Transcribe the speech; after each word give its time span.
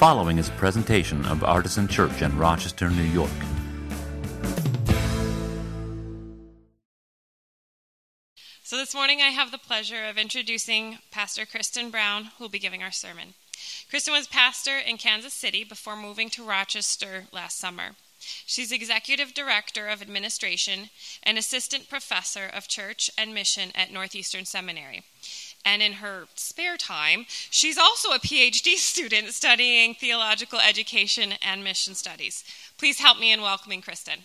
following 0.00 0.38
is 0.38 0.48
a 0.48 0.52
presentation 0.52 1.22
of 1.26 1.44
Artisan 1.44 1.86
Church 1.86 2.22
in 2.22 2.38
Rochester, 2.38 2.88
New 2.88 3.02
York. 3.02 3.28
So, 8.62 8.78
this 8.78 8.94
morning 8.94 9.20
I 9.20 9.28
have 9.28 9.50
the 9.50 9.58
pleasure 9.58 10.06
of 10.06 10.16
introducing 10.16 11.00
Pastor 11.10 11.44
Kristen 11.44 11.90
Brown, 11.90 12.30
who 12.38 12.44
will 12.44 12.48
be 12.48 12.58
giving 12.58 12.82
our 12.82 12.90
sermon. 12.90 13.34
Kristen 13.90 14.14
was 14.14 14.26
pastor 14.26 14.78
in 14.78 14.96
Kansas 14.96 15.34
City 15.34 15.64
before 15.64 15.96
moving 15.96 16.30
to 16.30 16.42
Rochester 16.42 17.26
last 17.30 17.58
summer. 17.58 17.90
She's 18.46 18.72
executive 18.72 19.34
director 19.34 19.86
of 19.88 20.00
administration 20.00 20.88
and 21.22 21.36
assistant 21.36 21.90
professor 21.90 22.46
of 22.46 22.68
church 22.68 23.10
and 23.18 23.34
mission 23.34 23.70
at 23.74 23.92
Northeastern 23.92 24.46
Seminary. 24.46 25.02
And 25.64 25.82
in 25.82 25.94
her 25.94 26.26
spare 26.34 26.76
time, 26.76 27.26
she's 27.28 27.78
also 27.78 28.10
a 28.10 28.18
PhD 28.18 28.74
student 28.76 29.28
studying 29.28 29.94
theological 29.94 30.58
education 30.58 31.34
and 31.42 31.62
mission 31.62 31.94
studies. 31.94 32.44
Please 32.78 33.00
help 33.00 33.18
me 33.18 33.32
in 33.32 33.42
welcoming 33.42 33.82
Kristen. 33.82 34.20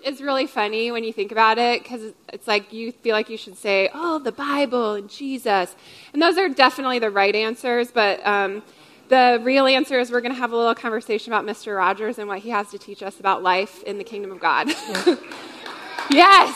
Is 0.00 0.20
really 0.20 0.46
funny 0.46 0.90
when 0.90 1.04
you 1.04 1.12
think 1.12 1.32
about 1.32 1.58
it, 1.58 1.82
because 1.82 2.12
it's 2.32 2.46
like 2.46 2.72
you 2.72 2.92
feel 2.92 3.14
like 3.14 3.28
you 3.28 3.36
should 3.36 3.56
say, 3.56 3.90
oh, 3.92 4.18
the 4.18 4.32
Bible 4.32 4.94
and 4.94 5.08
Jesus. 5.08 5.74
And 6.12 6.20
those 6.20 6.38
are 6.38 6.48
definitely 6.48 6.98
the 6.98 7.10
right 7.10 7.34
answers, 7.34 7.90
but 7.90 8.24
um, 8.26 8.62
the 9.08 9.40
real 9.42 9.66
answer 9.66 9.98
is 9.98 10.10
we're 10.10 10.20
going 10.20 10.34
to 10.34 10.38
have 10.38 10.52
a 10.52 10.56
little 10.56 10.74
conversation 10.74 11.32
about 11.32 11.44
Mr. 11.44 11.76
Rogers 11.76 12.18
and 12.18 12.28
what 12.28 12.40
he 12.40 12.50
has 12.50 12.70
to 12.70 12.78
teach 12.78 13.02
us 13.02 13.20
about 13.20 13.42
life 13.42 13.82
in 13.84 13.98
the 13.98 14.04
kingdom 14.04 14.30
of 14.30 14.40
God. 14.40 14.68
yes! 16.10 16.54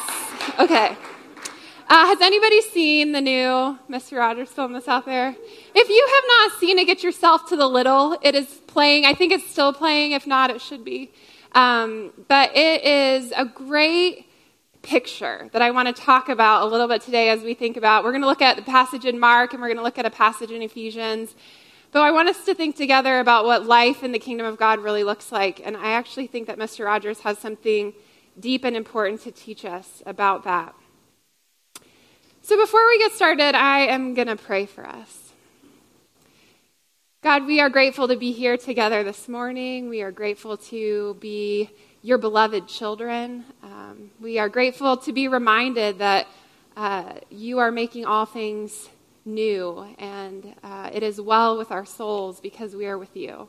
Okay. 0.59 0.97
Uh, 1.89 2.07
has 2.07 2.21
anybody 2.21 2.61
seen 2.63 3.13
the 3.13 3.21
new 3.21 3.79
Mr. 3.91 4.19
Rogers 4.19 4.49
film 4.49 4.73
that's 4.73 4.89
out 4.89 5.05
there? 5.05 5.35
If 5.75 5.89
you 5.89 6.09
have 6.15 6.25
not 6.51 6.59
seen 6.59 6.79
it, 6.79 6.87
get 6.87 7.03
yourself 7.03 7.49
to 7.51 7.57
the 7.57 7.69
little. 7.69 8.19
It 8.23 8.35
is 8.35 8.47
playing. 8.67 9.05
I 9.05 9.15
think 9.15 9.33
it's 9.33 9.47
still 9.51 9.73
playing. 9.73 10.13
If 10.13 10.27
not, 10.27 10.51
it 10.51 10.61
should 10.61 10.85
be. 10.85 11.11
Um, 11.55 12.13
but 12.29 12.57
it 12.57 12.85
is 12.85 13.33
a 13.37 13.45
great 13.45 14.27
picture 14.83 15.49
that 15.53 15.63
I 15.63 15.71
want 15.71 15.95
to 15.95 16.03
talk 16.03 16.29
about 16.29 16.63
a 16.63 16.67
little 16.67 16.89
bit 16.89 17.03
today 17.03 17.29
as 17.29 17.43
we 17.43 17.55
think 17.55 17.77
about. 17.77 18.05
We're 18.05 18.13
going 18.13 18.23
to 18.23 18.29
look 18.29 18.43
at 18.43 18.57
the 18.57 18.63
passage 18.63 19.05
in 19.05 19.19
Mark 19.19 19.53
and 19.53 19.63
we're 19.63 19.69
going 19.69 19.79
to 19.79 19.83
look 19.83 19.99
at 19.99 20.07
a 20.07 20.11
passage 20.11 20.51
in 20.51 20.63
Ephesians. 20.63 21.35
But 21.93 22.03
I 22.03 22.11
want 22.11 22.29
us 22.29 22.45
to 22.47 22.55
think 22.55 22.77
together 22.77 23.21
about 23.21 23.45
what 23.45 23.67
life 23.67 24.03
in 24.03 24.13
the 24.13 24.19
kingdom 24.19 24.47
of 24.47 24.57
God 24.57 24.81
really 24.81 25.05
looks 25.05 25.31
like. 25.31 25.61
And 25.65 25.77
I 25.77 25.93
actually 25.93 26.27
think 26.27 26.47
that 26.47 26.59
Mr. 26.59 26.87
Rogers 26.87 27.21
has 27.21 27.39
something 27.39 27.93
deep 28.39 28.65
and 28.65 28.75
important 28.75 29.21
to 29.23 29.31
teach 29.31 29.65
us 29.65 30.03
about 30.07 30.45
that. 30.45 30.75
So 32.41 32.57
before 32.57 32.85
we 32.87 32.99
get 32.99 33.13
started, 33.13 33.55
I 33.55 33.81
am 33.81 34.15
going 34.15 34.29
to 34.29 34.37
pray 34.37 34.67
for 34.67 34.87
us. 34.87 35.22
God, 37.23 37.47
we 37.47 37.61
are 37.61 37.71
grateful 37.71 38.09
to 38.09 38.17
be 38.17 38.33
here 38.33 38.57
together 38.57 39.05
this 39.05 39.29
morning. 39.29 39.89
We 39.89 40.03
are 40.03 40.11
grateful 40.11 40.57
to 40.57 41.17
be 41.21 41.71
your 42.03 42.19
beloved 42.19 42.67
children. 42.67 43.45
Um, 43.63 44.11
we 44.21 44.41
are 44.41 44.49
grateful 44.49 44.97
to 44.97 45.13
be 45.13 45.29
reminded 45.29 46.01
that 46.01 46.27
uh, 46.77 47.13
you 47.31 47.61
are 47.61 47.71
making 47.71 48.07
all 48.07 48.27
things 48.27 48.89
new, 49.25 49.87
and 50.01 50.53
uh, 50.65 50.91
it 50.93 51.05
is 51.05 51.21
well 51.21 51.57
with 51.57 51.71
our 51.71 51.85
souls 51.85 52.41
because 52.41 52.75
we 52.75 52.87
are 52.87 52.99
with 52.99 53.17
you. 53.17 53.47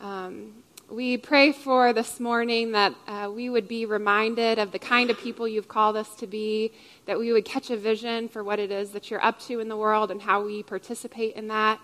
Um, 0.00 0.62
we 0.88 1.16
pray 1.16 1.50
for 1.50 1.92
this 1.92 2.20
morning 2.20 2.70
that 2.70 2.94
uh, 3.08 3.28
we 3.34 3.50
would 3.50 3.66
be 3.66 3.86
reminded 3.86 4.60
of 4.60 4.70
the 4.70 4.78
kind 4.78 5.10
of 5.10 5.18
people 5.18 5.48
you've 5.48 5.66
called 5.66 5.96
us 5.96 6.14
to 6.18 6.28
be, 6.28 6.70
that 7.06 7.18
we 7.18 7.32
would 7.32 7.44
catch 7.44 7.70
a 7.70 7.76
vision 7.76 8.28
for 8.28 8.44
what 8.44 8.60
it 8.60 8.70
is 8.70 8.92
that 8.92 9.10
you're 9.10 9.24
up 9.24 9.40
to 9.40 9.58
in 9.58 9.68
the 9.68 9.76
world 9.76 10.12
and 10.12 10.22
how 10.22 10.44
we 10.44 10.62
participate 10.62 11.34
in 11.34 11.48
that 11.48 11.80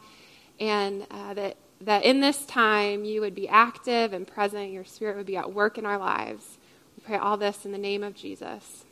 and 0.60 1.06
uh, 1.10 1.34
that, 1.34 1.56
that 1.80 2.04
in 2.04 2.20
this 2.20 2.44
time 2.44 3.04
you 3.04 3.20
would 3.22 3.34
be 3.34 3.48
active 3.48 4.12
and 4.12 4.26
present, 4.26 4.70
your 4.70 4.84
spirit 4.84 5.16
would 5.16 5.26
be 5.26 5.36
at 5.36 5.52
work 5.52 5.78
in 5.78 5.86
our 5.86 5.98
lives. 5.98 6.58
We 6.96 7.02
pray 7.02 7.16
all 7.16 7.36
this 7.36 7.64
in 7.64 7.72
the 7.72 7.78
name 7.78 8.04
of 8.04 8.14
Jesus. 8.14 8.84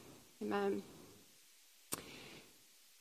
Amen. 0.43 0.83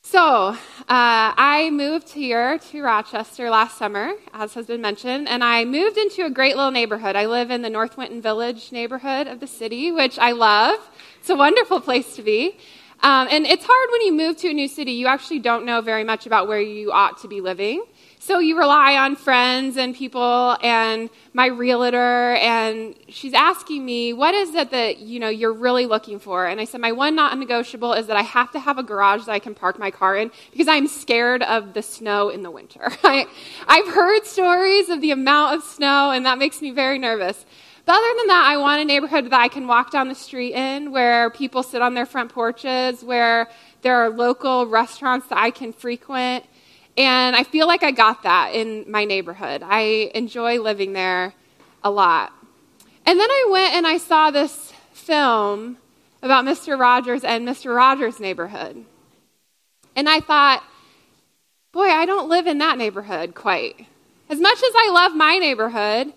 So, 0.09 0.21
uh, 0.21 0.55
I 0.87 1.69
moved 1.69 2.09
here 2.09 2.57
to 2.57 2.81
Rochester 2.81 3.49
last 3.49 3.77
summer, 3.77 4.13
as 4.33 4.53
has 4.53 4.65
been 4.65 4.79
mentioned, 4.79 5.27
and 5.27 5.43
I 5.43 5.65
moved 5.65 5.97
into 5.97 6.25
a 6.25 6.29
great 6.29 6.55
little 6.55 6.71
neighborhood. 6.71 7.17
I 7.17 7.25
live 7.25 7.51
in 7.51 7.61
the 7.61 7.69
North 7.69 7.97
Winton 7.97 8.21
Village 8.21 8.71
neighborhood 8.71 9.27
of 9.27 9.41
the 9.41 9.47
city, 9.47 9.91
which 9.91 10.17
I 10.17 10.31
love. 10.31 10.79
It's 11.19 11.29
a 11.29 11.35
wonderful 11.35 11.81
place 11.81 12.15
to 12.15 12.21
be. 12.21 12.57
Um, 13.03 13.27
and 13.29 13.45
it's 13.45 13.65
hard 13.65 13.89
when 13.91 14.01
you 14.03 14.13
move 14.13 14.37
to 14.37 14.49
a 14.49 14.53
new 14.53 14.69
city, 14.69 14.93
you 14.93 15.07
actually 15.07 15.39
don't 15.39 15.65
know 15.65 15.81
very 15.81 16.05
much 16.05 16.25
about 16.25 16.47
where 16.47 16.61
you 16.61 16.93
ought 16.93 17.21
to 17.21 17.27
be 17.27 17.41
living. 17.41 17.83
So 18.19 18.39
you 18.39 18.57
rely 18.57 18.95
on 18.95 19.15
friends 19.15 19.77
and 19.77 19.95
people 19.95 20.57
and 20.63 21.09
my 21.33 21.45
realtor 21.45 22.33
and 22.33 22.95
she's 23.09 23.33
asking 23.33 23.85
me, 23.85 24.11
what 24.11 24.33
is 24.33 24.55
it 24.55 24.71
that, 24.71 24.97
you 24.97 25.19
know, 25.19 25.29
you're 25.29 25.53
really 25.53 25.85
looking 25.85 26.17
for? 26.17 26.47
And 26.47 26.59
I 26.59 26.65
said, 26.65 26.81
my 26.81 26.91
one 26.91 27.15
non-negotiable 27.15 27.93
is 27.93 28.07
that 28.07 28.17
I 28.17 28.23
have 28.23 28.51
to 28.51 28.59
have 28.59 28.79
a 28.79 28.83
garage 28.83 29.25
that 29.25 29.31
I 29.31 29.39
can 29.39 29.53
park 29.53 29.77
my 29.77 29.91
car 29.91 30.17
in 30.17 30.31
because 30.51 30.67
I'm 30.67 30.87
scared 30.87 31.43
of 31.43 31.73
the 31.73 31.83
snow 31.83 32.29
in 32.29 32.41
the 32.41 32.49
winter. 32.49 32.89
I, 33.03 33.27
I've 33.67 33.87
heard 33.93 34.25
stories 34.25 34.89
of 34.89 34.99
the 35.01 35.11
amount 35.11 35.55
of 35.55 35.63
snow 35.63 36.09
and 36.09 36.25
that 36.25 36.39
makes 36.39 36.59
me 36.59 36.71
very 36.71 36.97
nervous. 36.97 37.45
But 37.85 37.93
other 37.93 38.13
than 38.17 38.27
that, 38.27 38.45
I 38.47 38.57
want 38.57 38.81
a 38.81 38.85
neighborhood 38.85 39.25
that 39.25 39.39
I 39.39 39.47
can 39.47 39.67
walk 39.67 39.91
down 39.91 40.09
the 40.09 40.15
street 40.15 40.53
in 40.53 40.91
where 40.91 41.29
people 41.29 41.63
sit 41.63 41.81
on 41.81 41.93
their 41.93 42.05
front 42.05 42.33
porches, 42.33 43.03
where 43.03 43.47
there 43.83 43.95
are 43.95 44.09
local 44.09 44.65
restaurants 44.65 45.27
that 45.27 45.37
I 45.37 45.51
can 45.51 45.71
frequent 45.71 46.43
and 46.97 47.35
I 47.35 47.43
feel 47.43 47.67
like 47.67 47.83
I 47.83 47.91
got 47.91 48.23
that 48.23 48.55
in 48.55 48.89
my 48.89 49.05
neighborhood. 49.05 49.61
I 49.63 50.11
enjoy 50.15 50.59
living 50.59 50.93
there 50.93 51.33
a 51.83 51.91
lot. 51.91 52.33
And 53.05 53.19
then 53.19 53.29
I 53.29 53.47
went 53.49 53.73
and 53.75 53.87
I 53.87 53.97
saw 53.97 54.31
this 54.31 54.73
film 54.91 55.77
about 56.23 56.43
Mr. 56.43 56.77
Rogers 56.77 57.23
and 57.23 57.47
Mr. 57.47 57.75
Rogers' 57.75 58.19
neighborhood. 58.19 58.83
And 59.95 60.09
I 60.09 60.19
thought, 60.19 60.63
boy, 61.71 61.85
I 61.85 62.05
don't 62.05 62.29
live 62.29 62.47
in 62.47 62.57
that 62.57 62.77
neighborhood 62.77 63.35
quite. 63.35 63.85
As 64.29 64.39
much 64.39 64.57
as 64.57 64.73
I 64.75 64.89
love 64.91 65.15
my 65.15 65.37
neighborhood, 65.37 66.11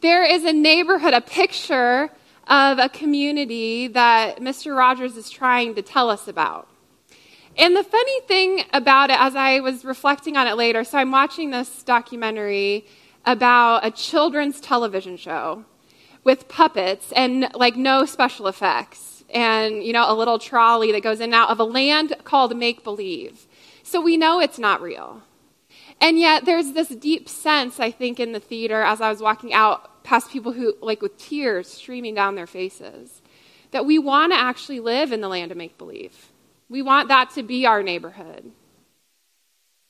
there 0.00 0.24
is 0.24 0.44
a 0.44 0.52
neighborhood, 0.52 1.12
a 1.12 1.20
picture 1.20 2.08
of 2.46 2.78
a 2.78 2.88
community 2.88 3.88
that 3.88 4.38
Mr. 4.38 4.76
Rogers 4.76 5.16
is 5.16 5.28
trying 5.28 5.74
to 5.74 5.82
tell 5.82 6.08
us 6.08 6.26
about. 6.26 6.69
And 7.56 7.76
the 7.76 7.84
funny 7.84 8.20
thing 8.22 8.64
about 8.72 9.10
it, 9.10 9.20
as 9.20 9.34
I 9.34 9.60
was 9.60 9.84
reflecting 9.84 10.36
on 10.36 10.46
it 10.46 10.54
later, 10.54 10.84
so 10.84 10.98
I'm 10.98 11.10
watching 11.10 11.50
this 11.50 11.82
documentary 11.82 12.86
about 13.26 13.84
a 13.84 13.90
children's 13.90 14.60
television 14.60 15.16
show 15.16 15.64
with 16.24 16.48
puppets 16.48 17.12
and 17.12 17.50
like 17.54 17.76
no 17.76 18.04
special 18.04 18.46
effects 18.46 19.24
and 19.32 19.82
you 19.84 19.92
know 19.92 20.10
a 20.10 20.14
little 20.14 20.38
trolley 20.38 20.92
that 20.92 21.02
goes 21.02 21.18
in 21.20 21.24
and 21.24 21.34
out 21.34 21.50
of 21.50 21.60
a 21.60 21.64
land 21.64 22.14
called 22.24 22.56
make 22.56 22.82
believe 22.82 23.46
so 23.82 24.00
we 24.00 24.16
know 24.16 24.40
it's 24.40 24.58
not 24.58 24.80
real. 24.80 25.22
And 26.00 26.18
yet 26.18 26.44
there's 26.44 26.72
this 26.72 26.88
deep 26.88 27.28
sense 27.28 27.78
i 27.78 27.90
think 27.90 28.18
in 28.18 28.32
the 28.32 28.40
theater 28.40 28.82
as 28.82 29.00
i 29.00 29.10
was 29.10 29.20
walking 29.20 29.52
out 29.52 30.02
past 30.02 30.30
people 30.30 30.52
who 30.52 30.74
like 30.80 31.02
with 31.02 31.16
tears 31.18 31.68
streaming 31.68 32.14
down 32.14 32.34
their 32.34 32.46
faces 32.46 33.20
that 33.70 33.84
we 33.84 33.98
want 33.98 34.32
to 34.32 34.38
actually 34.38 34.80
live 34.80 35.12
in 35.12 35.20
the 35.20 35.28
land 35.28 35.50
of 35.52 35.58
make 35.58 35.76
believe 35.76 36.30
we 36.70 36.80
want 36.80 37.08
that 37.08 37.30
to 37.34 37.42
be 37.42 37.66
our 37.66 37.82
neighborhood. 37.82 38.50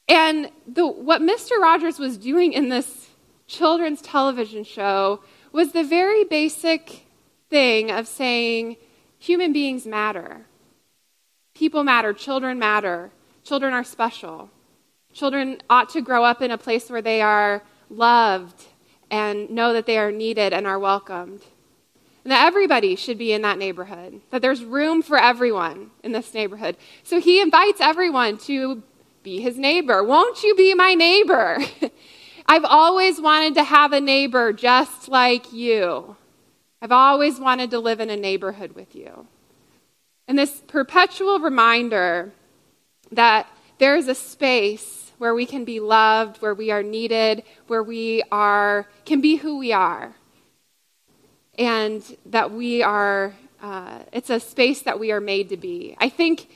And 0.08 0.50
the, 0.66 0.86
what 0.86 1.20
Mr. 1.20 1.58
Rogers 1.60 2.00
was 2.00 2.18
doing 2.18 2.52
in 2.52 2.70
this 2.70 3.10
children's 3.46 4.00
television 4.00 4.64
show 4.64 5.22
was 5.52 5.72
the 5.72 5.84
very 5.84 6.24
basic 6.24 7.06
thing 7.48 7.90
of 7.90 8.08
saying 8.08 8.76
human 9.18 9.52
beings 9.52 9.86
matter. 9.86 10.46
People 11.54 11.84
matter. 11.84 12.12
Children 12.12 12.58
matter. 12.58 13.10
Children 13.44 13.74
are 13.74 13.84
special. 13.84 14.50
Children 15.12 15.60
ought 15.68 15.90
to 15.90 16.00
grow 16.00 16.24
up 16.24 16.40
in 16.40 16.50
a 16.50 16.58
place 16.58 16.88
where 16.88 17.02
they 17.02 17.20
are 17.20 17.62
loved 17.90 18.64
and 19.10 19.50
know 19.50 19.72
that 19.72 19.86
they 19.86 19.98
are 19.98 20.12
needed 20.12 20.52
and 20.52 20.66
are 20.66 20.78
welcomed. 20.78 21.42
And 22.24 22.32
that 22.32 22.46
everybody 22.46 22.96
should 22.96 23.16
be 23.16 23.32
in 23.32 23.42
that 23.42 23.58
neighborhood, 23.58 24.20
that 24.30 24.42
there's 24.42 24.62
room 24.62 25.02
for 25.02 25.16
everyone 25.16 25.90
in 26.02 26.12
this 26.12 26.34
neighborhood. 26.34 26.76
So 27.02 27.18
he 27.18 27.40
invites 27.40 27.80
everyone 27.80 28.36
to 28.38 28.82
be 29.22 29.40
his 29.40 29.56
neighbor. 29.56 30.04
Won't 30.04 30.42
you 30.42 30.54
be 30.54 30.74
my 30.74 30.94
neighbor? 30.94 31.58
I've 32.46 32.64
always 32.64 33.20
wanted 33.20 33.54
to 33.54 33.64
have 33.64 33.92
a 33.92 34.00
neighbor 34.00 34.52
just 34.52 35.08
like 35.08 35.52
you. 35.52 36.16
I've 36.82 36.92
always 36.92 37.38
wanted 37.38 37.70
to 37.70 37.78
live 37.78 38.00
in 38.00 38.10
a 38.10 38.16
neighborhood 38.16 38.72
with 38.72 38.94
you. 38.94 39.26
And 40.28 40.38
this 40.38 40.62
perpetual 40.66 41.38
reminder 41.40 42.32
that 43.12 43.46
there 43.78 43.96
is 43.96 44.08
a 44.08 44.14
space 44.14 45.12
where 45.18 45.34
we 45.34 45.46
can 45.46 45.64
be 45.64 45.80
loved, 45.80 46.40
where 46.42 46.54
we 46.54 46.70
are 46.70 46.82
needed, 46.82 47.44
where 47.66 47.82
we 47.82 48.22
are 48.30 48.86
can 49.04 49.20
be 49.20 49.36
who 49.36 49.58
we 49.58 49.72
are 49.72 50.14
and 51.60 52.02
that 52.24 52.50
we 52.50 52.82
are, 52.82 53.34
uh, 53.62 53.98
it's 54.14 54.30
a 54.30 54.40
space 54.40 54.80
that 54.82 54.98
we 54.98 55.12
are 55.12 55.20
made 55.20 55.50
to 55.50 55.58
be. 55.58 55.94
I 55.98 56.08
think 56.08 56.48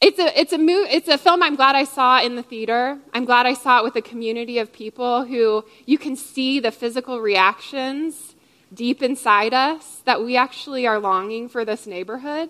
it's 0.00 0.18
a, 0.18 0.40
it's, 0.40 0.54
a 0.54 0.58
mo- 0.58 0.86
it's 0.88 1.08
a 1.08 1.18
film 1.18 1.42
I'm 1.42 1.56
glad 1.56 1.76
I 1.76 1.84
saw 1.84 2.20
in 2.22 2.34
the 2.34 2.42
theater. 2.42 2.98
I'm 3.12 3.26
glad 3.26 3.44
I 3.44 3.52
saw 3.52 3.80
it 3.80 3.84
with 3.84 3.94
a 3.96 4.02
community 4.02 4.58
of 4.58 4.72
people 4.72 5.26
who 5.26 5.66
you 5.84 5.98
can 5.98 6.16
see 6.16 6.58
the 6.58 6.72
physical 6.72 7.20
reactions 7.20 8.34
deep 8.72 9.02
inside 9.02 9.52
us 9.52 10.00
that 10.06 10.24
we 10.24 10.38
actually 10.38 10.86
are 10.86 10.98
longing 10.98 11.50
for 11.50 11.62
this 11.62 11.86
neighborhood. 11.86 12.48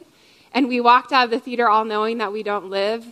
And 0.52 0.68
we 0.68 0.80
walked 0.80 1.12
out 1.12 1.24
of 1.24 1.30
the 1.30 1.40
theater 1.40 1.68
all 1.68 1.84
knowing 1.84 2.18
that 2.18 2.32
we 2.32 2.44
don't 2.44 2.70
live 2.70 3.04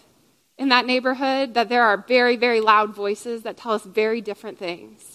in 0.57 0.69
that 0.69 0.87
neighborhood, 0.87 1.55
that 1.55 1.69
there 1.69 1.83
are 1.83 1.97
very, 2.07 2.37
very 2.37 2.61
loud 2.61 2.95
voices 2.95 3.43
that 3.43 3.57
tell 3.57 3.73
us 3.73 3.83
very 3.83 4.21
different 4.21 4.57
things. 4.57 5.10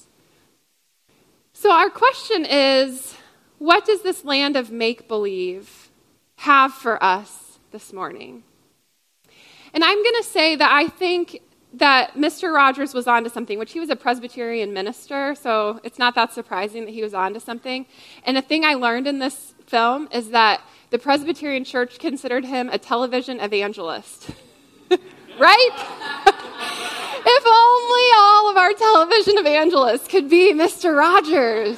So, 1.66 1.72
our 1.72 1.90
question 1.90 2.46
is 2.46 3.16
what 3.58 3.86
does 3.86 4.04
this 4.04 4.24
land 4.24 4.56
of 4.56 4.70
make 4.70 5.08
believe 5.08 5.90
have 6.36 6.72
for 6.72 7.04
us 7.04 7.58
this 7.72 7.92
morning? 7.92 8.44
And 9.74 9.84
I'm 9.84 10.04
going 10.04 10.16
to 10.18 10.28
say 10.30 10.56
that 10.58 10.72
I 10.72 10.88
think 10.88 11.42
that 11.74 12.14
Mr. 12.14 12.54
Rogers 12.54 12.94
was 12.94 13.08
onto 13.08 13.32
something, 13.32 13.58
which 13.58 13.72
he 13.72 13.80
was 13.80 13.90
a 13.90 13.96
Presbyterian 13.96 14.74
minister, 14.74 15.34
so 15.34 15.80
it's 15.84 15.98
not 15.98 16.14
that 16.14 16.34
surprising 16.34 16.86
that 16.86 16.92
he 16.92 17.02
was 17.02 17.16
onto 17.16 17.40
something. 17.40 17.88
And 18.26 18.38
the 18.38 18.44
thing 18.44 18.64
I 18.64 18.76
learned 18.76 19.08
in 19.08 19.18
this 19.18 19.56
film 19.66 20.08
is 20.12 20.30
that 20.30 20.62
the 20.92 21.00
Presbyterian 21.00 21.64
church 21.64 21.98
considered 21.98 22.46
him 22.46 22.70
a 22.70 22.78
television 22.78 23.40
evangelist. 23.40 24.30
right? 25.40 25.70
if 27.26 27.44
only 27.48 27.85
of 28.56 28.62
our 28.62 28.72
television 28.72 29.38
evangelists 29.38 30.08
could 30.08 30.30
be 30.30 30.54
Mr. 30.54 30.98
Rogers. 30.98 31.78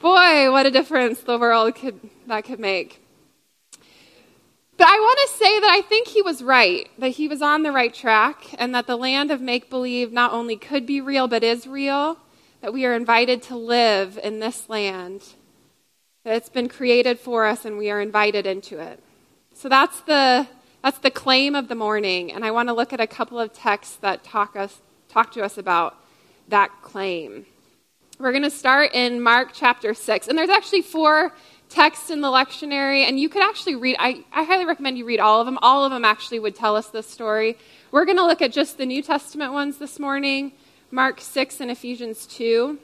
Boy, 0.00 0.50
what 0.50 0.66
a 0.66 0.70
difference 0.72 1.20
the 1.20 1.38
world 1.38 1.76
could 1.76 2.00
that 2.26 2.44
could 2.44 2.58
make. 2.58 3.00
But 4.76 4.88
I 4.88 4.98
want 4.98 5.18
to 5.28 5.36
say 5.36 5.60
that 5.60 5.70
I 5.70 5.80
think 5.82 6.08
he 6.08 6.22
was 6.22 6.42
right, 6.42 6.90
that 6.98 7.10
he 7.10 7.28
was 7.28 7.40
on 7.40 7.62
the 7.62 7.70
right 7.70 7.94
track, 7.94 8.52
and 8.58 8.74
that 8.74 8.88
the 8.88 8.96
land 8.96 9.30
of 9.30 9.40
make 9.40 9.70
believe 9.70 10.10
not 10.10 10.32
only 10.32 10.56
could 10.56 10.86
be 10.86 11.00
real, 11.00 11.28
but 11.28 11.44
is 11.44 11.68
real, 11.68 12.18
that 12.60 12.72
we 12.72 12.84
are 12.84 12.94
invited 12.94 13.40
to 13.44 13.56
live 13.56 14.18
in 14.22 14.40
this 14.40 14.68
land, 14.68 15.22
that 16.24 16.34
it's 16.34 16.48
been 16.48 16.68
created 16.68 17.20
for 17.20 17.46
us 17.46 17.64
and 17.64 17.78
we 17.78 17.92
are 17.92 18.00
invited 18.00 18.44
into 18.44 18.80
it. 18.80 19.00
So 19.54 19.68
that's 19.68 20.00
the, 20.00 20.48
that's 20.82 20.98
the 20.98 21.12
claim 21.12 21.54
of 21.54 21.68
the 21.68 21.76
morning, 21.76 22.32
and 22.32 22.44
I 22.44 22.50
want 22.50 22.68
to 22.70 22.72
look 22.72 22.92
at 22.92 23.00
a 23.00 23.06
couple 23.06 23.38
of 23.38 23.52
texts 23.52 23.96
that 23.96 24.24
talk, 24.24 24.56
us, 24.56 24.80
talk 25.08 25.32
to 25.32 25.42
us 25.42 25.58
about 25.58 25.96
that 26.48 26.70
claim. 26.82 27.46
We're 28.18 28.32
going 28.32 28.42
to 28.42 28.50
start 28.50 28.94
in 28.94 29.20
Mark 29.20 29.50
chapter 29.52 29.94
6, 29.94 30.28
and 30.28 30.36
there's 30.36 30.50
actually 30.50 30.82
four 30.82 31.32
texts 31.68 32.10
in 32.10 32.20
the 32.20 32.28
lectionary, 32.28 33.06
and 33.06 33.20
you 33.20 33.28
could 33.28 33.42
actually 33.42 33.76
read, 33.76 33.96
I, 33.98 34.24
I 34.32 34.44
highly 34.44 34.64
recommend 34.64 34.98
you 34.98 35.04
read 35.04 35.20
all 35.20 35.40
of 35.40 35.46
them. 35.46 35.58
All 35.62 35.84
of 35.84 35.92
them 35.92 36.04
actually 36.04 36.40
would 36.40 36.54
tell 36.54 36.76
us 36.76 36.88
this 36.88 37.08
story. 37.08 37.56
We're 37.90 38.04
going 38.04 38.16
to 38.16 38.26
look 38.26 38.42
at 38.42 38.52
just 38.52 38.78
the 38.78 38.86
New 38.86 39.02
Testament 39.02 39.52
ones 39.52 39.78
this 39.78 39.98
morning 39.98 40.52
Mark 40.90 41.20
6 41.20 41.60
and 41.60 41.70
Ephesians 41.70 42.26
2. 42.26 42.78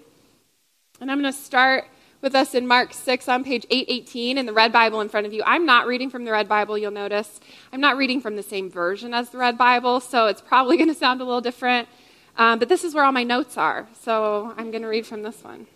And 1.00 1.10
I'm 1.10 1.20
going 1.20 1.32
to 1.32 1.38
start 1.38 1.86
with 2.20 2.34
us 2.34 2.54
in 2.54 2.66
Mark 2.66 2.92
6 2.92 3.28
on 3.28 3.44
page 3.44 3.66
818 3.70 4.38
in 4.38 4.46
the 4.46 4.52
Red 4.52 4.72
Bible 4.72 5.00
in 5.00 5.08
front 5.08 5.26
of 5.26 5.32
you. 5.32 5.42
I'm 5.44 5.66
not 5.66 5.86
reading 5.86 6.10
from 6.10 6.24
the 6.24 6.32
Red 6.32 6.48
Bible, 6.48 6.78
you'll 6.78 6.90
notice. 6.90 7.40
I'm 7.72 7.80
not 7.80 7.96
reading 7.96 8.20
from 8.20 8.36
the 8.36 8.42
same 8.42 8.70
version 8.70 9.14
as 9.14 9.30
the 9.30 9.38
Red 9.38 9.58
Bible, 9.58 10.00
so 10.00 10.26
it's 10.26 10.40
probably 10.40 10.76
going 10.76 10.88
to 10.88 10.94
sound 10.94 11.20
a 11.20 11.24
little 11.24 11.40
different. 11.40 11.88
Um, 12.36 12.58
but 12.58 12.68
this 12.68 12.82
is 12.82 12.94
where 12.94 13.04
all 13.04 13.12
my 13.12 13.22
notes 13.22 13.56
are, 13.56 13.86
so 14.00 14.52
I'm 14.56 14.70
going 14.70 14.82
to 14.82 14.88
read 14.88 15.06
from 15.06 15.22
this 15.22 15.42
one. 15.44 15.66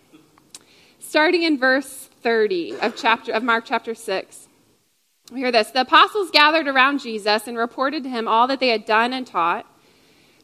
Starting 0.99 1.43
in 1.43 1.57
verse 1.57 2.09
30 2.21 2.79
of, 2.81 2.95
chapter, 2.97 3.31
of 3.31 3.43
Mark 3.43 3.63
chapter 3.65 3.95
6. 3.95 4.47
We 5.31 5.39
hear 5.39 5.51
this 5.51 5.71
The 5.71 5.81
apostles 5.81 6.31
gathered 6.31 6.67
around 6.67 6.99
Jesus 6.99 7.47
and 7.47 7.57
reported 7.57 8.03
to 8.03 8.09
him 8.09 8.27
all 8.27 8.47
that 8.47 8.59
they 8.59 8.69
had 8.69 8.85
done 8.85 9.13
and 9.13 9.25
taught. 9.25 9.65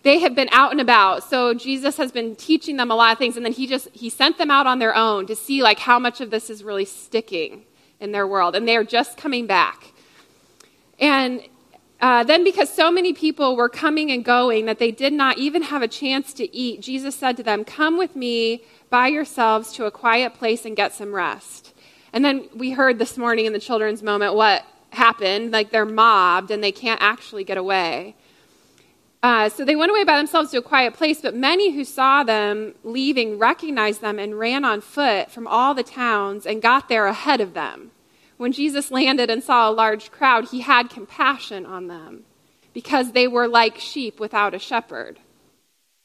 They 0.04 0.20
had 0.20 0.36
been 0.36 0.50
out 0.52 0.72
and 0.72 0.80
about, 0.80 1.24
so 1.24 1.54
Jesus 1.54 1.98
has 1.98 2.12
been 2.12 2.36
teaching 2.36 2.78
them 2.78 2.92
a 2.92 2.96
lot 2.96 3.12
of 3.12 3.18
things, 3.18 3.36
and 3.36 3.46
then 3.46 3.54
he 3.54 3.66
just 3.66 3.90
he 3.92 4.10
sent 4.10 4.38
them 4.38 4.52
out 4.52 4.68
on 4.68 4.80
their 4.80 4.96
own 4.96 5.26
to 5.26 5.36
see 5.36 5.64
like 5.64 5.80
how 5.80 5.98
much 5.98 6.22
of 6.22 6.30
this 6.30 6.50
is 6.50 6.64
really 6.64 6.86
sticking 6.86 7.64
in 8.00 8.12
their 8.12 8.28
world, 8.28 8.56
and 8.56 8.68
they 8.68 8.78
are 8.78 8.84
just 8.84 9.18
coming 9.18 9.48
back. 9.48 9.92
And 11.00 11.42
uh, 12.02 12.24
then, 12.24 12.44
because 12.44 12.70
so 12.70 12.92
many 12.92 13.14
people 13.14 13.56
were 13.56 13.70
coming 13.70 14.12
and 14.12 14.24
going 14.26 14.66
that 14.66 14.80
they 14.80 14.92
did 14.92 15.14
not 15.14 15.38
even 15.38 15.64
have 15.64 15.82
a 15.82 15.88
chance 15.88 16.34
to 16.34 16.56
eat, 16.56 16.82
Jesus 16.82 17.16
said 17.16 17.38
to 17.38 17.44
them, 17.44 17.64
Come 17.64 17.98
with 17.98 18.16
me 18.16 18.64
by 18.90 19.08
yourselves 19.08 19.72
to 19.74 19.86
a 19.86 19.92
quiet 19.92 20.34
place 20.34 20.66
and 20.66 20.76
get 20.76 20.94
some 20.94 21.16
rest. 21.16 21.74
And 22.12 22.24
then 22.24 22.50
we 22.54 22.72
heard 22.72 23.00
this 23.00 23.18
morning 23.18 23.46
in 23.46 23.54
the 23.54 23.60
children's 23.60 24.04
moment 24.04 24.36
what 24.36 24.66
happened. 24.92 25.52
Like 25.52 25.72
they're 25.72 25.86
mobbed 25.86 26.52
and 26.52 26.64
they 26.64 26.72
can't 26.72 27.02
actually 27.02 27.44
get 27.44 27.58
away. 27.58 28.16
Uh, 29.24 29.50
so 29.50 29.66
they 29.66 29.76
went 29.76 29.90
away 29.90 30.04
by 30.04 30.18
themselves 30.18 30.52
to 30.52 30.58
a 30.58 30.62
quiet 30.62 30.94
place, 30.94 31.20
but 31.20 31.34
many 31.34 31.72
who 31.72 31.84
saw 31.84 32.24
them 32.24 32.76
leaving 32.84 33.40
recognized 33.40 34.02
them 34.02 34.20
and 34.20 34.38
ran 34.38 34.64
on 34.64 34.82
foot 34.82 35.32
from 35.32 35.48
all 35.48 35.74
the 35.74 35.82
towns 35.82 36.46
and 36.46 36.62
got 36.62 36.90
there 36.90 37.08
ahead 37.08 37.42
of 37.42 37.54
them. 37.54 37.90
When 38.38 38.52
Jesus 38.52 38.92
landed 38.92 39.30
and 39.30 39.44
saw 39.44 39.70
a 39.70 39.72
large 39.72 40.12
crowd, 40.12 40.50
he 40.50 40.62
had 40.62 40.90
compassion 40.90 41.66
on 41.66 41.88
them 41.88 42.24
because 42.74 43.14
they 43.14 43.28
were 43.28 43.48
like 43.48 43.78
sheep 43.78 44.20
without 44.20 44.54
a 44.54 44.60
shepherd. 44.60 45.20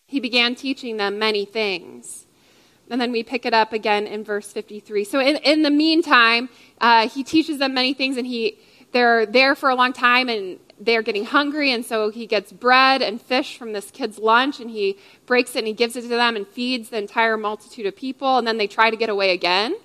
He 0.06 0.21
began 0.21 0.55
teaching 0.55 0.97
them 0.97 1.19
many 1.19 1.44
things. 1.44 2.27
And 2.88 3.00
then 3.00 3.12
we 3.12 3.23
pick 3.23 3.47
it 3.47 3.55
up 3.55 3.73
again 3.73 4.06
in 4.06 4.25
verse 4.25 4.53
53. 4.53 5.05
So 5.05 5.21
in, 5.21 5.37
in 5.37 5.62
the 5.62 5.71
meantime, 5.71 6.49
uh, 6.81 7.09
he 7.09 7.23
teaches 7.23 7.59
them 7.59 7.75
many 7.75 7.94
things, 7.94 8.17
and 8.17 8.27
he 8.27 8.59
they're 8.93 9.25
there 9.25 9.55
for 9.55 9.69
a 9.71 9.76
long 9.76 9.93
time, 9.93 10.29
and 10.29 10.59
they're 10.81 11.03
getting 11.03 11.25
hungry, 11.25 11.71
and 11.73 11.85
so 11.85 12.11
he 12.11 12.26
gets 12.26 12.50
bread 12.50 13.03
and 13.03 13.23
fish 13.23 13.56
from 13.56 13.73
this 13.73 13.91
kid's 13.93 14.19
lunch, 14.19 14.59
and 14.59 14.71
he 14.71 14.99
breaks 15.26 15.55
it 15.55 15.61
and 15.61 15.69
he 15.69 15.73
gives 15.73 15.94
it 15.94 16.03
to 16.03 16.09
them 16.09 16.35
and 16.35 16.49
feeds 16.49 16.88
the 16.88 16.99
entire 16.99 17.37
multitude 17.37 17.87
of 17.87 17.94
people, 17.94 18.38
and 18.38 18.47
then 18.47 18.56
they 18.56 18.67
try 18.67 18.91
to 18.91 18.97
get 18.97 19.09
away 19.09 19.31
again. 19.31 19.76